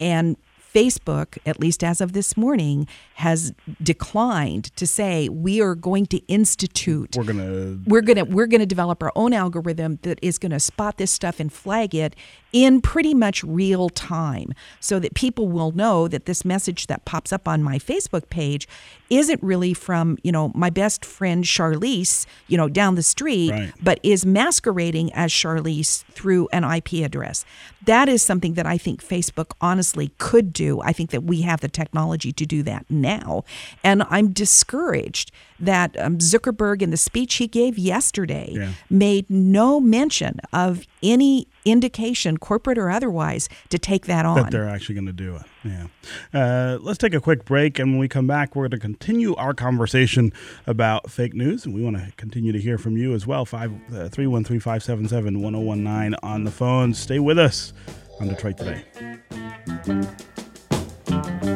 And 0.00 0.36
Facebook, 0.72 1.38
at 1.44 1.60
least 1.60 1.84
as 1.84 2.00
of 2.00 2.12
this 2.12 2.36
morning, 2.36 2.86
has 3.14 3.52
declined 3.82 4.74
to 4.76 4.86
say 4.86 5.28
we 5.28 5.60
are 5.60 5.74
going 5.74 6.06
to 6.06 6.18
institute. 6.28 7.16
We're 7.16 7.24
gonna. 7.24 7.78
We're 7.86 8.00
gonna. 8.00 8.24
We're 8.24 8.46
gonna 8.46 8.66
develop 8.66 9.02
our 9.02 9.12
own 9.14 9.32
algorithm 9.32 9.98
that 10.02 10.18
is 10.22 10.38
going 10.38 10.52
to 10.52 10.60
spot 10.60 10.96
this 10.96 11.10
stuff 11.10 11.40
and 11.40 11.52
flag 11.52 11.94
it 11.94 12.16
in 12.52 12.80
pretty 12.80 13.14
much 13.14 13.42
real 13.44 13.88
time, 13.88 14.52
so 14.80 14.98
that 14.98 15.14
people 15.14 15.48
will 15.48 15.72
know 15.72 16.08
that 16.08 16.26
this 16.26 16.44
message 16.44 16.86
that 16.86 17.04
pops 17.04 17.32
up 17.32 17.46
on 17.46 17.62
my 17.62 17.78
Facebook 17.78 18.28
page 18.30 18.68
isn't 19.10 19.42
really 19.42 19.74
from 19.74 20.16
you 20.22 20.32
know 20.32 20.50
my 20.54 20.70
best 20.70 21.04
friend 21.04 21.44
Charlize, 21.44 22.26
you 22.48 22.56
know, 22.56 22.68
down 22.68 22.94
the 22.94 23.02
street, 23.02 23.50
right. 23.50 23.72
but 23.82 24.00
is 24.02 24.24
masquerading 24.24 25.12
as 25.12 25.30
Charlize 25.30 26.04
through 26.12 26.48
an 26.52 26.64
IP 26.64 27.04
address. 27.04 27.44
That 27.84 28.08
is 28.08 28.22
something 28.22 28.54
that 28.54 28.66
I 28.66 28.78
think 28.78 29.04
Facebook 29.04 29.52
honestly 29.60 30.12
could 30.18 30.52
do. 30.52 30.61
I 30.84 30.92
think 30.92 31.10
that 31.10 31.24
we 31.24 31.42
have 31.42 31.60
the 31.60 31.68
technology 31.68 32.32
to 32.32 32.46
do 32.46 32.62
that 32.64 32.86
now. 32.88 33.44
And 33.82 34.04
I'm 34.10 34.32
discouraged 34.32 35.30
that 35.60 35.98
um, 35.98 36.18
Zuckerberg, 36.18 36.82
in 36.82 36.90
the 36.90 36.96
speech 36.96 37.34
he 37.34 37.46
gave 37.46 37.78
yesterday, 37.78 38.50
yeah. 38.52 38.72
made 38.90 39.30
no 39.30 39.80
mention 39.80 40.40
of 40.52 40.84
any 41.02 41.46
indication, 41.64 42.36
corporate 42.36 42.78
or 42.78 42.90
otherwise, 42.90 43.48
to 43.68 43.78
take 43.78 44.06
that 44.06 44.26
on. 44.26 44.36
That 44.36 44.50
they're 44.50 44.68
actually 44.68 44.96
going 44.96 45.06
to 45.06 45.12
do 45.12 45.36
it. 45.36 45.42
Yeah. 45.64 45.86
Uh, 46.34 46.78
let's 46.80 46.98
take 46.98 47.14
a 47.14 47.20
quick 47.20 47.44
break, 47.44 47.78
and 47.78 47.92
when 47.92 48.00
we 48.00 48.08
come 48.08 48.26
back, 48.26 48.56
we're 48.56 48.64
going 48.64 48.72
to 48.72 48.78
continue 48.78 49.34
our 49.36 49.54
conversation 49.54 50.32
about 50.66 51.10
fake 51.10 51.34
news, 51.34 51.64
and 51.64 51.74
we 51.74 51.82
want 51.82 51.96
to 51.96 52.12
continue 52.16 52.50
to 52.52 52.60
hear 52.60 52.78
from 52.78 52.96
you 52.96 53.14
as 53.14 53.26
well. 53.26 53.44
Five 53.44 53.72
uh, 53.94 54.08
three 54.08 54.26
one 54.26 54.42
three 54.42 54.58
five 54.58 54.82
seven 54.82 55.08
seven 55.08 55.40
one 55.40 55.52
zero 55.52 55.64
one 55.64 55.84
nine 55.84 56.16
on 56.22 56.42
the 56.44 56.50
phone. 56.50 56.92
Stay 56.94 57.20
with 57.20 57.38
us 57.38 57.72
on 58.20 58.28
Detroit 58.28 58.58
today. 58.58 58.84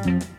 Today 0.07 0.36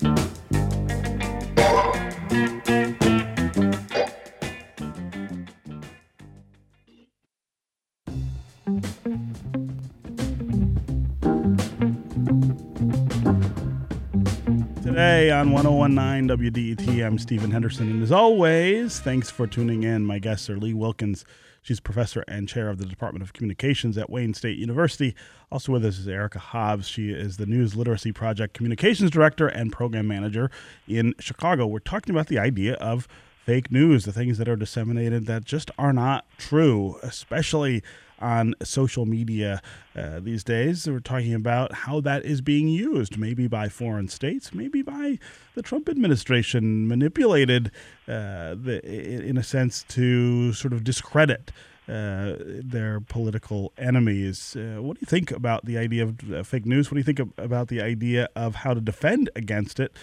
on 15.38 15.53
1019 15.53 16.51
WDET, 16.51 17.06
I'm 17.06 17.20
Stephen 17.20 17.51
Henderson. 17.51 17.91
And 17.91 18.01
as 18.01 18.12
always, 18.12 19.00
thanks 19.00 19.29
for 19.29 19.46
tuning 19.46 19.84
in. 19.84 20.03
My 20.03 20.17
guests 20.17 20.50
are 20.50 20.58
Lee 20.58 20.74
Wilkins. 20.74 21.25
She's 21.62 21.79
professor 21.79 22.24
and 22.27 22.50
chair 22.50 22.70
of 22.70 22.79
the 22.79 22.88
Department 22.88 23.22
of 23.22 23.34
Communications 23.34 24.00
at 24.00 24.10
Wayne 24.10 24.34
State 24.34 24.58
University. 24.58 25.15
Also 25.51 25.72
with 25.72 25.86
us 25.86 26.00
is 26.00 26.08
Erika 26.08 26.39
Hobbs. 26.39 26.88
She 26.88 27.12
is 27.12 27.38
the 27.38 27.46
News 27.46 27.75
Literacy 27.75 28.12
Project 28.12 28.56
Communications 28.56 29.12
Director 29.12 29.48
and 29.48 29.72
Program 29.72 30.08
Manager 30.08 30.50
in 30.88 31.13
Chicago. 31.20 31.67
We're 31.67 31.79
talking 31.79 32.15
about 32.15 32.29
the 32.29 32.39
idea 32.39 32.74
of 32.75 33.08
fake 33.48 33.72
news, 33.72 34.04
the 34.04 34.12
things 34.12 34.38
that 34.38 34.50
are 34.50 34.58
disseminated 34.58 35.25
that 35.25 35.46
just 35.46 35.72
are 35.80 35.94
not 35.94 36.25
true, 36.38 37.00
especially 37.01 37.82
on 38.20 38.54
social 38.62 39.06
media 39.06 39.62
uh, 39.96 40.20
these 40.20 40.44
days. 40.44 40.86
We're 40.86 41.00
talking 41.00 41.34
about 41.34 41.72
how 41.74 42.01
that 42.01 42.25
is 42.25 42.42
being 42.42 42.68
used, 42.68 43.18
maybe 43.18 43.48
by 43.48 43.70
foreign 43.70 44.10
states, 44.10 44.54
maybe 44.54 44.82
by 44.82 45.18
the 45.56 45.62
Trump 45.62 45.88
administration, 45.88 46.89
manipulated 46.89 47.72
uh, 48.06 48.56
the, 48.56 48.82
in 48.84 49.38
a 49.38 49.44
sense 49.44 49.86
to 49.89 50.51
sort 50.51 50.74
of 50.74 50.84
discredit. 50.84 51.51
Uh, 51.89 52.36
their 52.39 53.00
political 53.00 53.72
enemies. 53.77 54.58
Uh, 54.58 54.82
what 54.82 54.96
do 54.96 55.00
you 55.00 55.08
think 55.08 55.32
about 55.32 55.63
the 55.63 55.77
idea 55.77 56.04
of 56.04 56.34
uh, 56.34 56.44
fake 56.44 56.66
news? 56.66 56.92
What 56.92 56.96
do 56.96 57.00
you 57.00 57.06
think 57.06 57.20
of, 57.20 57.32
about 57.38 57.70
the 57.70 57.80
idea 57.80 58.27
of 58.36 58.56
how 58.56 58.74
to 58.74 58.82
defend 58.82 59.30
against 59.38 59.80
it? 59.80 59.94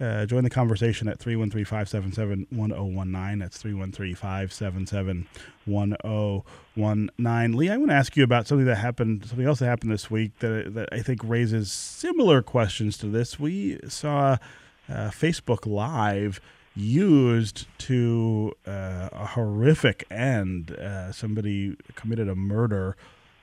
Uh, 0.00 0.26
join 0.26 0.42
the 0.42 0.50
conversation 0.50 1.06
at 1.06 1.20
313 1.20 1.64
577 1.64 2.46
1019. 2.50 3.38
That's 3.38 3.58
313 3.58 4.14
577 4.16 5.26
1019. 5.66 7.56
Lee, 7.56 7.70
I 7.70 7.76
want 7.76 7.90
to 7.90 7.94
ask 7.94 8.16
you 8.16 8.24
about 8.24 8.48
something 8.48 8.66
that 8.66 8.76
happened, 8.76 9.24
something 9.26 9.46
else 9.46 9.60
that 9.60 9.66
happened 9.66 9.92
this 9.92 10.10
week 10.10 10.36
that, 10.40 10.74
that 10.74 10.88
I 10.90 11.00
think 11.00 11.20
raises 11.22 11.70
similar 11.70 12.42
questions 12.42 12.98
to 12.98 13.06
this. 13.06 13.38
We 13.38 13.78
saw 13.88 14.38
uh, 14.88 15.10
Facebook 15.10 15.64
Live 15.64 16.40
used 16.74 17.66
to 17.78 18.52
uh, 18.66 19.10
a 19.12 19.26
horrific 19.26 20.04
end. 20.10 20.72
Uh, 20.72 21.12
somebody 21.12 21.76
committed 21.94 22.28
a 22.28 22.34
murder 22.34 22.96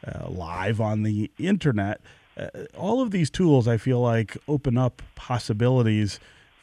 uh, 0.05 0.29
live 0.29 0.81
on 0.81 1.03
the 1.03 1.31
internet. 1.39 2.01
Uh, 2.35 2.49
all 2.77 3.01
of 3.01 3.11
these 3.11 3.29
tools, 3.29 3.67
I 3.69 3.77
feel 3.77 4.01
like, 4.01 4.37
open 4.47 4.77
up 4.77 5.01
possibilities 5.15 6.19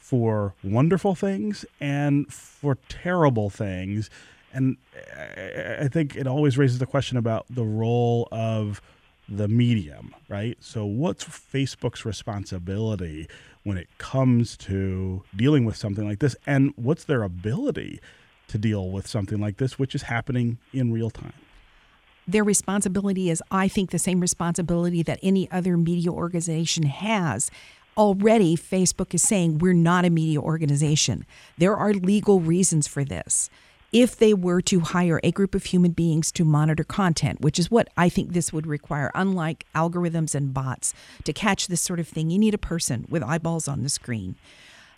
for 0.09 0.55
wonderful 0.65 1.15
things 1.15 1.67
and 1.81 2.33
for 2.33 2.79
terrible 2.89 3.51
things. 3.51 4.09
And 4.55 4.79
I 5.15 5.87
think 5.89 6.17
it 6.17 6.27
always 6.27 6.57
raises 6.57 6.79
the 6.79 6.87
question 6.87 7.19
about 7.19 7.45
the 7.51 7.65
role 7.65 8.27
of 8.33 8.81
the 9.29 9.49
medium, 9.49 10.15
right? 10.31 10.57
So, 10.61 10.87
what's 10.87 11.25
Facebook's 11.25 12.07
responsibility 12.07 13.29
when 13.65 13.77
it 13.77 13.89
comes 13.99 14.57
to 14.57 15.25
dealing 15.37 15.67
with 15.67 15.77
something 15.77 16.09
like 16.09 16.21
this? 16.21 16.35
And 16.47 16.73
what's 16.77 17.05
their 17.05 17.23
ability 17.23 18.01
to 18.47 18.57
deal 18.57 18.89
with 18.91 19.07
something 19.07 19.39
like 19.39 19.59
this, 19.59 19.79
which 19.79 19.95
is 19.95 20.05
happening 20.05 20.57
in 20.73 20.91
real 20.91 21.11
time? 21.11 21.35
Their 22.27 22.45
responsibility 22.45 23.29
is, 23.29 23.43
I 23.51 23.69
think, 23.69 23.91
the 23.91 23.99
same 23.99 24.21
responsibility 24.21 25.03
that 25.03 25.19
any 25.23 25.51
other 25.51 25.77
media 25.77 26.11
organization 26.11 26.85
has 26.85 27.51
already 27.99 28.57
Facebook 28.57 29.13
is 29.13 29.23
saying 29.23 29.59
we're 29.59 29.75
not 29.75 30.05
a 30.05 30.11
media 30.11 30.41
organization. 30.41 31.27
There 31.59 31.77
are 31.77 31.93
legal 31.93 32.41
reasons 32.41 32.87
for 32.87 33.05
this. 33.05 33.51
If 33.91 34.17
they 34.17 34.35
were 34.35 34.61
to 34.63 34.81
hire 34.81 35.19
a 35.25 35.33
group 35.33 35.55
of 35.55 35.65
human 35.65 35.93
beings 35.93 36.31
to 36.33 36.45
monitor 36.45 36.85
content, 36.85 37.41
which 37.41 37.59
is 37.59 37.71
what 37.71 37.89
I 37.97 38.09
think 38.09 38.33
this 38.33 38.53
would 38.53 38.67
require, 38.67 39.11
unlike 39.15 39.67
algorithms 39.75 40.35
and 40.35 40.53
bots, 40.55 40.95
to 41.25 41.33
catch 41.33 41.69
this 41.69 41.81
sort 41.81 41.99
of 41.99 42.07
thing, 42.07 42.31
you 42.31 42.39
need 42.39 42.55
a 42.55 42.59
person 42.59 43.07
with 43.09 43.23
eyeballs 43.23 43.67
on 43.67 43.83
the 43.83 43.89
screen 43.89 44.37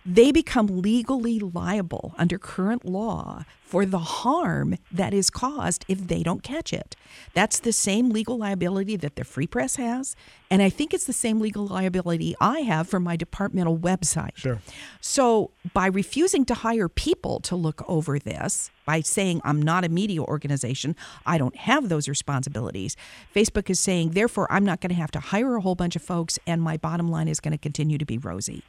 they 0.05 0.33
become 0.33 0.67
legally 0.67 1.39
liable 1.39 2.15
under 2.17 2.39
current 2.39 2.85
law 2.85 3.45
for 3.71 3.87
the 3.87 3.99
harm 3.99 4.77
that 4.91 5.15
is 5.15 5.31
caused 5.31 5.85
if 5.87 6.09
they 6.09 6.25
don't 6.25 6.43
catch 6.43 6.73
it. 6.73 6.97
That's 7.35 7.61
the 7.61 7.73
same 7.73 8.11
legal 8.11 8.37
liability 8.37 8.97
that 8.97 9.15
the 9.15 9.23
Free 9.23 9.47
Press 9.47 9.77
has. 9.77 10.17
And 10.51 10.61
I 10.61 10.71
think 10.71 10.93
it's 10.93 11.05
the 11.05 11.13
same 11.13 11.39
legal 11.39 11.67
liability 11.67 12.35
I 12.41 12.61
have 12.61 12.89
for 12.89 12.99
my 12.99 13.15
departmental 13.15 13.79
website. 13.79 14.37
Sure. 14.37 14.61
So 15.01 15.53
by 15.73 15.87
refusing 15.87 16.45
to 16.47 16.55
hire 16.55 16.89
people 16.89 17.39
to 17.41 17.55
look 17.55 17.85
over 17.87 18.19
this, 18.19 18.73
by 18.87 19.03
saying 19.03 19.41
I'm 19.45 19.63
not 19.63 19.85
a 19.85 19.89
media 19.89 20.23
organization, 20.23 20.97
I 21.25 21.39
don't 21.39 21.55
have 21.55 21.89
those 21.89 22.09
responsibilities, 22.09 22.97
Facebook 23.33 23.71
is 23.71 23.79
saying, 23.79 24.11
therefore, 24.11 24.51
I'm 24.51 24.65
not 24.65 24.81
going 24.81 24.91
to 24.91 24.97
have 24.97 25.13
to 25.13 25.21
hire 25.21 25.55
a 25.55 25.61
whole 25.61 25.77
bunch 25.77 25.95
of 25.95 26.03
folks 26.03 26.41
and 26.45 26.61
my 26.61 26.77
bottom 26.77 27.09
line 27.09 27.29
is 27.29 27.39
going 27.39 27.53
to 27.53 27.59
continue 27.59 27.99
to 27.99 28.05
be 28.07 28.19
rosy. 28.19 28.65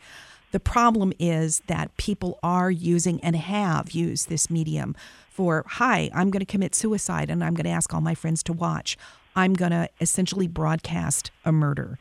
The 0.51 0.59
problem 0.59 1.13
is 1.19 1.61
that 1.67 1.95
people 1.97 2.39
are 2.43 2.69
using 2.69 3.21
and 3.21 3.35
have 3.35 3.91
used 3.91 4.29
this 4.29 4.49
medium 4.49 4.95
for, 5.29 5.63
hi, 5.67 6.09
I'm 6.13 6.29
going 6.29 6.41
to 6.41 6.45
commit 6.45 6.75
suicide 6.75 7.29
and 7.29 7.43
I'm 7.43 7.53
going 7.53 7.65
to 7.65 7.71
ask 7.71 7.93
all 7.93 8.01
my 8.01 8.15
friends 8.15 8.43
to 8.43 8.53
watch. 8.53 8.97
I'm 9.35 9.53
going 9.53 9.71
to 9.71 9.89
essentially 9.99 10.47
broadcast 10.47 11.31
a 11.45 11.51
murder. 11.51 11.97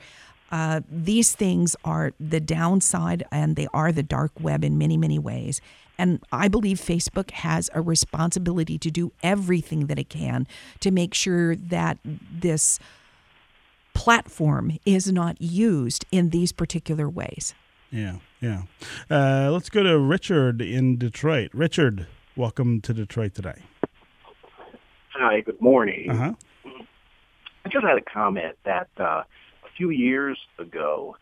Uh, 0.50 0.80
these 0.90 1.32
things 1.34 1.76
are 1.84 2.12
the 2.18 2.40
downside 2.40 3.24
and 3.30 3.54
they 3.54 3.68
are 3.72 3.92
the 3.92 4.02
dark 4.02 4.32
web 4.40 4.64
in 4.64 4.76
many, 4.76 4.96
many 4.96 5.18
ways. 5.18 5.60
And 5.96 6.20
I 6.32 6.48
believe 6.48 6.80
Facebook 6.80 7.30
has 7.30 7.70
a 7.72 7.80
responsibility 7.80 8.78
to 8.78 8.90
do 8.90 9.12
everything 9.22 9.86
that 9.86 9.98
it 9.98 10.08
can 10.08 10.48
to 10.80 10.90
make 10.90 11.14
sure 11.14 11.54
that 11.54 11.98
this 12.04 12.80
platform 13.94 14.78
is 14.84 15.12
not 15.12 15.40
used 15.40 16.04
in 16.10 16.30
these 16.30 16.52
particular 16.52 17.08
ways. 17.08 17.54
Yeah, 17.90 18.16
yeah. 18.40 18.62
Uh, 19.10 19.50
let's 19.50 19.68
go 19.68 19.82
to 19.82 19.98
Richard 19.98 20.62
in 20.62 20.96
Detroit. 20.96 21.50
Richard, 21.52 22.06
welcome 22.36 22.80
to 22.82 22.94
Detroit 22.94 23.34
today. 23.34 23.62
Hi, 25.14 25.40
good 25.40 25.60
morning. 25.60 26.08
Uh-huh. 26.08 26.32
I 27.64 27.68
just 27.68 27.84
had 27.84 27.98
a 27.98 28.02
comment 28.02 28.56
that 28.64 28.88
uh, 28.98 29.24
a 29.64 29.68
few 29.76 29.90
years 29.90 30.38
ago, 30.58 31.16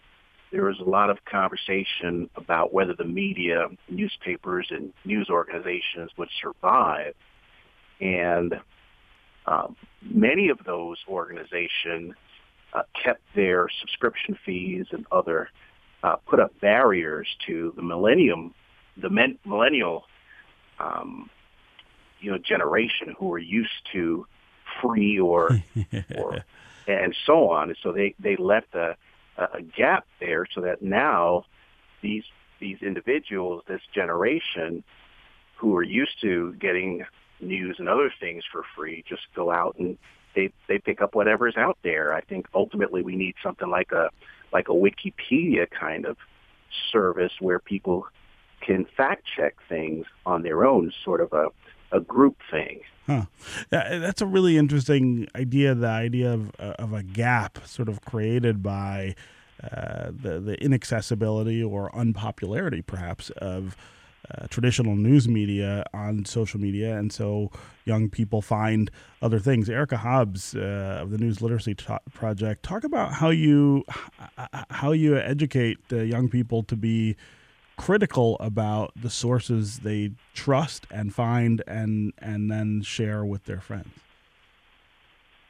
there 0.52 0.64
was 0.64 0.78
a 0.78 0.88
lot 0.88 1.08
of 1.08 1.24
conversation 1.24 2.28
about 2.36 2.72
whether 2.72 2.94
the 2.94 3.04
media, 3.04 3.68
newspapers, 3.88 4.68
and 4.70 4.92
news 5.06 5.28
organizations 5.30 6.10
would 6.18 6.28
survive. 6.40 7.14
And 8.00 8.60
um, 9.46 9.74
many 10.02 10.50
of 10.50 10.58
those 10.66 10.98
organizations 11.08 12.12
uh, 12.74 12.82
kept 13.02 13.22
their 13.34 13.68
subscription 13.80 14.38
fees 14.44 14.86
and 14.92 15.06
other 15.10 15.48
uh, 16.08 16.16
put 16.26 16.40
up 16.40 16.58
barriers 16.60 17.28
to 17.46 17.72
the 17.76 17.82
millennium, 17.82 18.54
the 18.96 19.10
men, 19.10 19.38
millennial, 19.44 20.04
um, 20.78 21.28
you 22.20 22.30
know, 22.30 22.38
generation 22.38 23.14
who 23.18 23.32
are 23.32 23.38
used 23.38 23.70
to 23.92 24.26
free 24.80 25.18
or, 25.18 25.62
or 26.18 26.44
and 26.86 27.14
so 27.26 27.50
on. 27.50 27.68
And 27.68 27.78
so 27.82 27.92
they 27.92 28.14
they 28.18 28.36
left 28.36 28.74
a, 28.74 28.96
a 29.36 29.62
gap 29.62 30.06
there, 30.20 30.46
so 30.54 30.62
that 30.62 30.82
now 30.82 31.44
these 32.00 32.24
these 32.58 32.78
individuals, 32.80 33.62
this 33.68 33.82
generation, 33.94 34.82
who 35.56 35.76
are 35.76 35.82
used 35.82 36.20
to 36.22 36.54
getting 36.54 37.04
news 37.40 37.76
and 37.78 37.88
other 37.88 38.12
things 38.18 38.44
for 38.50 38.64
free, 38.74 39.04
just 39.08 39.22
go 39.34 39.50
out 39.50 39.76
and 39.78 39.98
they 40.34 40.50
they 40.68 40.78
pick 40.78 41.02
up 41.02 41.14
whatever's 41.14 41.56
out 41.56 41.78
there. 41.82 42.14
I 42.14 42.22
think 42.22 42.46
ultimately 42.54 43.02
we 43.02 43.14
need 43.14 43.34
something 43.42 43.68
like 43.68 43.92
a 43.92 44.10
like 44.52 44.68
a 44.68 44.72
Wikipedia 44.72 45.68
kind 45.70 46.06
of 46.06 46.16
service 46.92 47.32
where 47.40 47.58
people 47.58 48.06
can 48.60 48.86
fact 48.96 49.24
check 49.36 49.54
things 49.68 50.06
on 50.26 50.42
their 50.42 50.64
own, 50.64 50.92
sort 51.04 51.20
of 51.20 51.32
a 51.32 51.48
a 51.90 52.00
group 52.00 52.36
thing. 52.50 52.80
Huh. 53.06 53.24
Yeah, 53.72 53.98
that's 53.98 54.20
a 54.20 54.26
really 54.26 54.58
interesting 54.58 55.26
idea. 55.34 55.74
The 55.74 55.86
idea 55.86 56.34
of 56.34 56.52
uh, 56.58 56.74
of 56.78 56.92
a 56.92 57.02
gap, 57.02 57.58
sort 57.66 57.88
of 57.88 58.02
created 58.02 58.62
by 58.62 59.14
uh, 59.62 60.10
the 60.10 60.40
the 60.40 60.62
inaccessibility 60.62 61.62
or 61.62 61.94
unpopularity, 61.94 62.82
perhaps, 62.82 63.30
of 63.30 63.76
uh, 64.30 64.46
traditional 64.48 64.96
news 64.96 65.28
media 65.28 65.84
on 65.94 66.24
social 66.24 66.60
media, 66.60 66.98
and 66.98 67.12
so 67.12 67.50
young 67.84 68.08
people 68.08 68.42
find 68.42 68.90
other 69.22 69.38
things. 69.38 69.70
Erika 69.70 69.96
Hobbs 69.96 70.54
uh, 70.54 70.98
of 71.02 71.10
the 71.10 71.18
News 71.18 71.40
Literacy 71.40 71.74
Project, 72.12 72.62
talk 72.62 72.84
about 72.84 73.12
how 73.12 73.30
you 73.30 73.84
how 74.70 74.92
you 74.92 75.16
educate 75.16 75.88
the 75.88 76.06
young 76.06 76.28
people 76.28 76.62
to 76.64 76.76
be 76.76 77.16
critical 77.76 78.36
about 78.40 78.92
the 79.00 79.08
sources 79.08 79.78
they 79.78 80.10
trust 80.34 80.86
and 80.90 81.14
find 81.14 81.62
and 81.66 82.12
and 82.18 82.50
then 82.50 82.82
share 82.82 83.24
with 83.24 83.44
their 83.44 83.60
friends. 83.60 83.88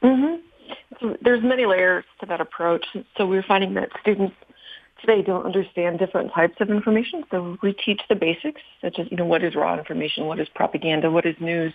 Mm-hmm. 0.03 1.13
There's 1.21 1.43
many 1.43 1.65
layers 1.65 2.05
to 2.19 2.25
that 2.27 2.39
approach. 2.39 2.85
So 3.17 3.25
we're 3.25 3.43
finding 3.43 3.73
that 3.73 3.89
students 4.01 4.35
today 5.01 5.21
don't 5.21 5.45
understand 5.45 5.99
different 5.99 6.33
types 6.33 6.55
of 6.59 6.69
information. 6.69 7.23
So 7.31 7.57
we 7.61 7.73
teach 7.73 8.01
the 8.09 8.15
basics, 8.15 8.61
such 8.81 8.99
as, 8.99 9.07
you 9.09 9.17
know, 9.17 9.25
what 9.25 9.43
is 9.43 9.55
raw 9.55 9.77
information, 9.77 10.25
what 10.25 10.39
is 10.39 10.47
propaganda, 10.49 11.09
what 11.11 11.25
is 11.25 11.35
news. 11.39 11.73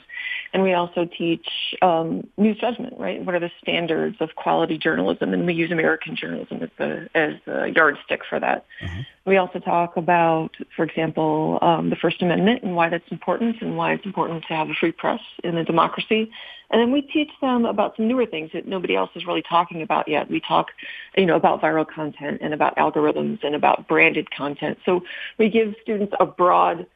And 0.52 0.62
we 0.62 0.72
also 0.72 1.04
teach 1.06 1.46
um, 1.82 2.26
news 2.36 2.58
judgment, 2.58 2.94
right? 2.96 3.24
What 3.24 3.34
are 3.34 3.40
the 3.40 3.50
standards 3.60 4.16
of 4.20 4.34
quality 4.36 4.78
journalism? 4.78 5.32
And 5.32 5.46
we 5.46 5.54
use 5.54 5.72
American 5.72 6.14
journalism 6.14 6.62
as 6.62 6.70
the, 6.78 7.08
as 7.14 7.32
the 7.44 7.72
yardstick 7.74 8.20
for 8.28 8.38
that. 8.38 8.64
Mm-hmm. 8.82 9.00
We 9.26 9.36
also 9.36 9.58
talk 9.58 9.96
about, 9.96 10.50
for 10.76 10.84
example, 10.84 11.58
um, 11.62 11.90
the 11.90 11.96
First 11.96 12.22
Amendment 12.22 12.62
and 12.62 12.76
why 12.76 12.88
that's 12.88 13.10
important 13.10 13.62
and 13.62 13.76
why 13.76 13.94
it's 13.94 14.04
important 14.04 14.44
to 14.48 14.54
have 14.54 14.68
a 14.68 14.74
free 14.74 14.92
press 14.92 15.20
in 15.42 15.56
a 15.56 15.64
democracy. 15.64 16.30
And 16.70 16.80
then 16.80 16.92
we 16.92 17.02
teach 17.02 17.30
them 17.40 17.64
about 17.64 17.96
some 17.96 18.06
newer 18.06 18.26
things 18.26 18.50
that 18.52 18.66
nobody 18.66 18.96
else 18.96 19.10
is 19.14 19.26
really 19.26 19.42
talking 19.42 19.82
about 19.82 20.08
yet. 20.08 20.30
We 20.30 20.40
talk, 20.40 20.68
you 21.16 21.26
know, 21.26 21.36
about 21.36 21.62
viral 21.62 21.86
content 21.88 22.38
and 22.42 22.52
about 22.52 22.76
algorithms 22.76 23.42
and 23.42 23.54
about 23.54 23.88
branded 23.88 24.30
content. 24.30 24.78
So 24.84 25.02
we 25.38 25.48
give 25.48 25.74
students 25.82 26.14
a 26.20 26.26
broad 26.26 26.86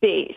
base 0.00 0.34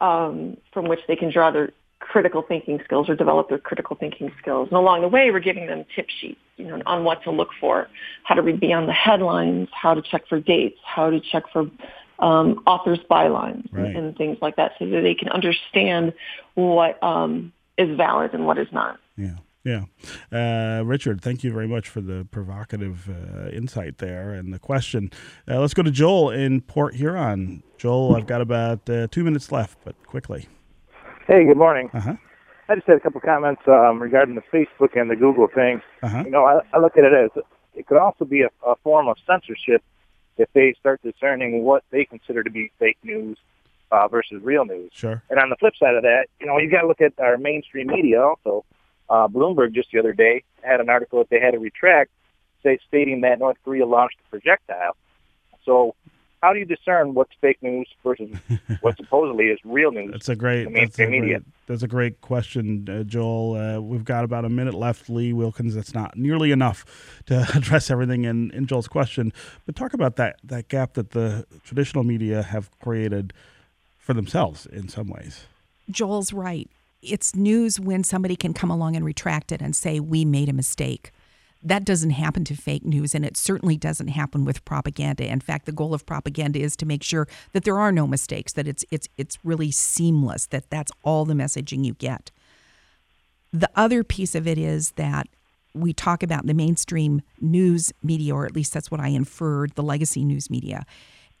um, 0.00 0.56
from 0.72 0.88
which 0.88 1.00
they 1.06 1.16
can 1.16 1.30
draw 1.30 1.50
their 1.50 1.70
critical 2.04 2.42
thinking 2.42 2.80
skills 2.84 3.08
or 3.08 3.16
develop 3.16 3.48
their 3.48 3.58
critical 3.58 3.96
thinking 3.96 4.30
skills. 4.40 4.68
And 4.68 4.76
along 4.76 5.00
the 5.00 5.08
way, 5.08 5.30
we're 5.30 5.40
giving 5.40 5.66
them 5.66 5.84
tip 5.96 6.06
sheets, 6.20 6.40
you 6.56 6.66
know, 6.66 6.82
on 6.86 7.02
what 7.02 7.22
to 7.24 7.30
look 7.30 7.48
for, 7.58 7.88
how 8.24 8.34
to 8.34 8.42
read 8.42 8.60
beyond 8.60 8.88
the 8.88 8.92
headlines, 8.92 9.68
how 9.72 9.94
to 9.94 10.02
check 10.02 10.28
for 10.28 10.38
dates, 10.38 10.78
how 10.84 11.10
to 11.10 11.18
check 11.20 11.44
for 11.52 11.70
um, 12.18 12.62
authors' 12.66 13.00
bylines 13.10 13.72
right. 13.72 13.86
and, 13.86 13.96
and, 13.96 14.16
things 14.16 14.38
like 14.40 14.56
that, 14.56 14.72
so 14.78 14.88
that 14.88 15.00
they 15.00 15.14
can 15.14 15.28
understand 15.30 16.12
what 16.54 17.02
um, 17.02 17.52
is 17.76 17.96
valid 17.96 18.34
and 18.34 18.46
what 18.46 18.58
is 18.58 18.68
not. 18.70 19.00
Yeah. 19.16 19.36
Yeah. 19.64 19.84
Uh, 20.30 20.84
Richard, 20.84 21.22
thank 21.22 21.42
you 21.42 21.50
very 21.50 21.66
much 21.66 21.88
for 21.88 22.02
the 22.02 22.28
provocative 22.30 23.08
uh, 23.08 23.48
insight 23.48 23.96
there 23.96 24.34
and 24.34 24.52
the 24.52 24.58
question. 24.58 25.10
Uh, 25.48 25.58
let's 25.58 25.72
go 25.72 25.82
to 25.82 25.90
Joel 25.90 26.30
in 26.30 26.60
Port 26.60 26.94
Huron. 26.96 27.62
Joel, 27.78 28.14
I've 28.14 28.26
got 28.26 28.42
about 28.42 28.88
uh, 28.90 29.08
two 29.10 29.24
minutes 29.24 29.50
left, 29.50 29.78
but 29.82 29.96
quickly. 30.06 30.46
Hey, 31.26 31.46
good 31.46 31.56
morning. 31.56 31.88
Uh-huh. 31.94 32.16
I 32.68 32.74
just 32.74 32.86
had 32.86 32.98
a 32.98 33.00
couple 33.00 33.18
comments 33.22 33.62
um, 33.66 34.00
regarding 34.00 34.34
the 34.34 34.42
Facebook 34.52 34.94
and 34.94 35.10
the 35.10 35.16
Google 35.16 35.48
thing. 35.48 35.80
Uh-huh. 36.02 36.22
You 36.22 36.30
know, 36.30 36.44
I, 36.44 36.60
I 36.74 36.78
look 36.78 36.98
at 36.98 37.04
it 37.04 37.14
as 37.14 37.42
it 37.74 37.86
could 37.86 37.96
also 37.96 38.26
be 38.26 38.42
a, 38.42 38.50
a 38.66 38.76
form 38.76 39.08
of 39.08 39.16
censorship 39.26 39.82
if 40.36 40.52
they 40.52 40.74
start 40.78 41.00
discerning 41.02 41.62
what 41.62 41.82
they 41.90 42.04
consider 42.04 42.42
to 42.42 42.50
be 42.50 42.70
fake 42.78 42.98
news 43.02 43.38
uh, 43.90 44.06
versus 44.08 44.42
real 44.42 44.66
news. 44.66 44.90
Sure. 44.92 45.22
And 45.30 45.38
on 45.38 45.48
the 45.48 45.56
flip 45.56 45.74
side 45.78 45.94
of 45.94 46.02
that, 46.02 46.26
you 46.40 46.46
know, 46.46 46.58
you 46.58 46.70
got 46.70 46.82
to 46.82 46.88
look 46.88 47.00
at 47.00 47.18
our 47.18 47.38
mainstream 47.38 47.86
media 47.86 48.22
also. 48.22 48.66
Uh, 49.08 49.26
Bloomberg 49.26 49.72
just 49.72 49.92
the 49.92 49.98
other 49.98 50.12
day 50.12 50.44
had 50.62 50.80
an 50.80 50.90
article 50.90 51.20
that 51.20 51.30
they 51.30 51.40
had 51.40 51.52
to 51.52 51.58
retract, 51.58 52.10
say, 52.62 52.78
stating 52.86 53.22
that 53.22 53.38
North 53.38 53.56
Korea 53.64 53.86
launched 53.86 54.18
a 54.26 54.30
projectile. 54.30 54.96
So 55.64 55.94
how 56.44 56.52
do 56.52 56.58
you 56.58 56.66
discern 56.66 57.14
what's 57.14 57.32
fake 57.40 57.56
news 57.62 57.88
versus 58.04 58.28
what 58.82 58.98
supposedly 58.98 59.46
is 59.46 59.58
real 59.64 59.90
news? 59.90 60.10
That's 60.12 60.28
a 60.28 60.36
great, 60.36 60.68
that's 60.74 60.98
a 60.98 61.06
great, 61.06 61.42
that's 61.66 61.82
a 61.82 61.88
great 61.88 62.20
question, 62.20 62.86
uh, 62.86 63.02
Joel. 63.02 63.54
Uh, 63.54 63.80
we've 63.80 64.04
got 64.04 64.24
about 64.24 64.44
a 64.44 64.50
minute 64.50 64.74
left, 64.74 65.08
Lee 65.08 65.32
Wilkins. 65.32 65.74
That's 65.74 65.94
not 65.94 66.18
nearly 66.18 66.52
enough 66.52 66.84
to 67.26 67.46
address 67.54 67.90
everything 67.90 68.24
in, 68.24 68.50
in 68.50 68.66
Joel's 68.66 68.88
question. 68.88 69.32
But 69.64 69.74
talk 69.74 69.94
about 69.94 70.16
that 70.16 70.36
that 70.44 70.68
gap 70.68 70.92
that 70.94 71.12
the 71.12 71.46
traditional 71.64 72.04
media 72.04 72.42
have 72.42 72.70
created 72.78 73.32
for 73.98 74.12
themselves 74.12 74.66
in 74.66 74.90
some 74.90 75.08
ways. 75.08 75.46
Joel's 75.90 76.34
right. 76.34 76.68
It's 77.00 77.34
news 77.34 77.80
when 77.80 78.04
somebody 78.04 78.36
can 78.36 78.52
come 78.52 78.70
along 78.70 78.96
and 78.96 79.04
retract 79.04 79.50
it 79.50 79.62
and 79.62 79.74
say 79.74 79.98
we 79.98 80.26
made 80.26 80.50
a 80.50 80.54
mistake 80.54 81.10
that 81.64 81.84
doesn't 81.84 82.10
happen 82.10 82.44
to 82.44 82.54
fake 82.54 82.84
news, 82.84 83.14
and 83.14 83.24
it 83.24 83.36
certainly 83.36 83.76
doesn't 83.76 84.08
happen 84.08 84.44
with 84.44 84.64
propaganda. 84.64 85.26
In 85.26 85.40
fact, 85.40 85.64
the 85.64 85.72
goal 85.72 85.94
of 85.94 86.04
propaganda 86.04 86.58
is 86.58 86.76
to 86.76 86.86
make 86.86 87.02
sure 87.02 87.26
that 87.52 87.64
there 87.64 87.78
are 87.78 87.90
no 87.90 88.06
mistakes, 88.06 88.52
that 88.52 88.68
it's 88.68 88.84
it's 88.90 89.08
it's 89.16 89.38
really 89.42 89.70
seamless, 89.70 90.46
that 90.46 90.68
that's 90.70 90.92
all 91.02 91.24
the 91.24 91.34
messaging 91.34 91.84
you 91.84 91.94
get. 91.94 92.30
The 93.52 93.70
other 93.74 94.04
piece 94.04 94.34
of 94.34 94.46
it 94.46 94.58
is 94.58 94.92
that 94.92 95.26
we 95.74 95.92
talk 95.92 96.22
about 96.22 96.46
the 96.46 96.54
mainstream 96.54 97.22
news 97.40 97.92
media, 98.02 98.34
or 98.34 98.46
at 98.46 98.54
least 98.54 98.72
that's 98.74 98.90
what 98.90 99.00
I 99.00 99.08
inferred, 99.08 99.74
the 99.74 99.82
legacy 99.82 100.24
news 100.24 100.50
media. 100.50 100.84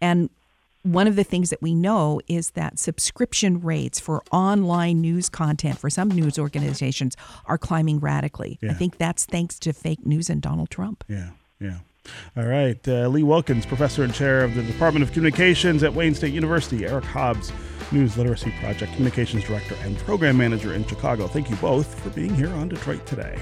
And 0.00 0.30
one 0.84 1.08
of 1.08 1.16
the 1.16 1.24
things 1.24 1.48
that 1.50 1.62
we 1.62 1.74
know 1.74 2.20
is 2.28 2.50
that 2.50 2.78
subscription 2.78 3.60
rates 3.60 3.98
for 3.98 4.22
online 4.30 5.00
news 5.00 5.30
content 5.30 5.78
for 5.78 5.88
some 5.88 6.08
news 6.08 6.38
organizations 6.38 7.16
are 7.46 7.56
climbing 7.56 7.98
radically. 7.98 8.58
Yeah. 8.62 8.70
I 8.70 8.74
think 8.74 8.98
that's 8.98 9.24
thanks 9.24 9.58
to 9.60 9.72
fake 9.72 10.04
news 10.04 10.28
and 10.28 10.42
Donald 10.42 10.68
Trump. 10.70 11.02
Yeah, 11.08 11.30
yeah. 11.58 11.78
All 12.36 12.44
right. 12.44 12.86
Uh, 12.86 13.08
Lee 13.08 13.22
Wilkins, 13.22 13.64
professor 13.64 14.04
and 14.04 14.12
chair 14.12 14.44
of 14.44 14.54
the 14.54 14.62
Department 14.62 15.02
of 15.02 15.12
Communications 15.12 15.82
at 15.82 15.94
Wayne 15.94 16.14
State 16.14 16.34
University. 16.34 16.84
Eric 16.84 17.06
Hobbs, 17.06 17.50
News 17.90 18.18
Literacy 18.18 18.52
Project 18.60 18.92
Communications 18.92 19.44
Director 19.44 19.74
and 19.82 19.96
Program 19.98 20.36
Manager 20.36 20.74
in 20.74 20.86
Chicago. 20.86 21.26
Thank 21.26 21.48
you 21.48 21.56
both 21.56 21.98
for 22.00 22.10
being 22.10 22.34
here 22.34 22.50
on 22.50 22.68
Detroit 22.68 23.06
Today. 23.06 23.38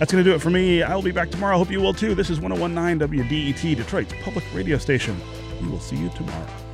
That's 0.00 0.10
going 0.10 0.24
to 0.24 0.28
do 0.28 0.34
it 0.34 0.40
for 0.40 0.50
me. 0.50 0.82
I'll 0.82 1.02
be 1.02 1.12
back 1.12 1.30
tomorrow. 1.30 1.54
I 1.54 1.58
hope 1.58 1.70
you 1.70 1.80
will 1.80 1.94
too. 1.94 2.16
This 2.16 2.28
is 2.30 2.40
1019 2.40 3.08
WDET, 3.08 3.76
Detroit's 3.76 4.14
public 4.24 4.44
radio 4.52 4.78
station. 4.78 5.20
We 5.60 5.68
will 5.68 5.80
see 5.80 5.96
you 5.96 6.08
tomorrow. 6.10 6.69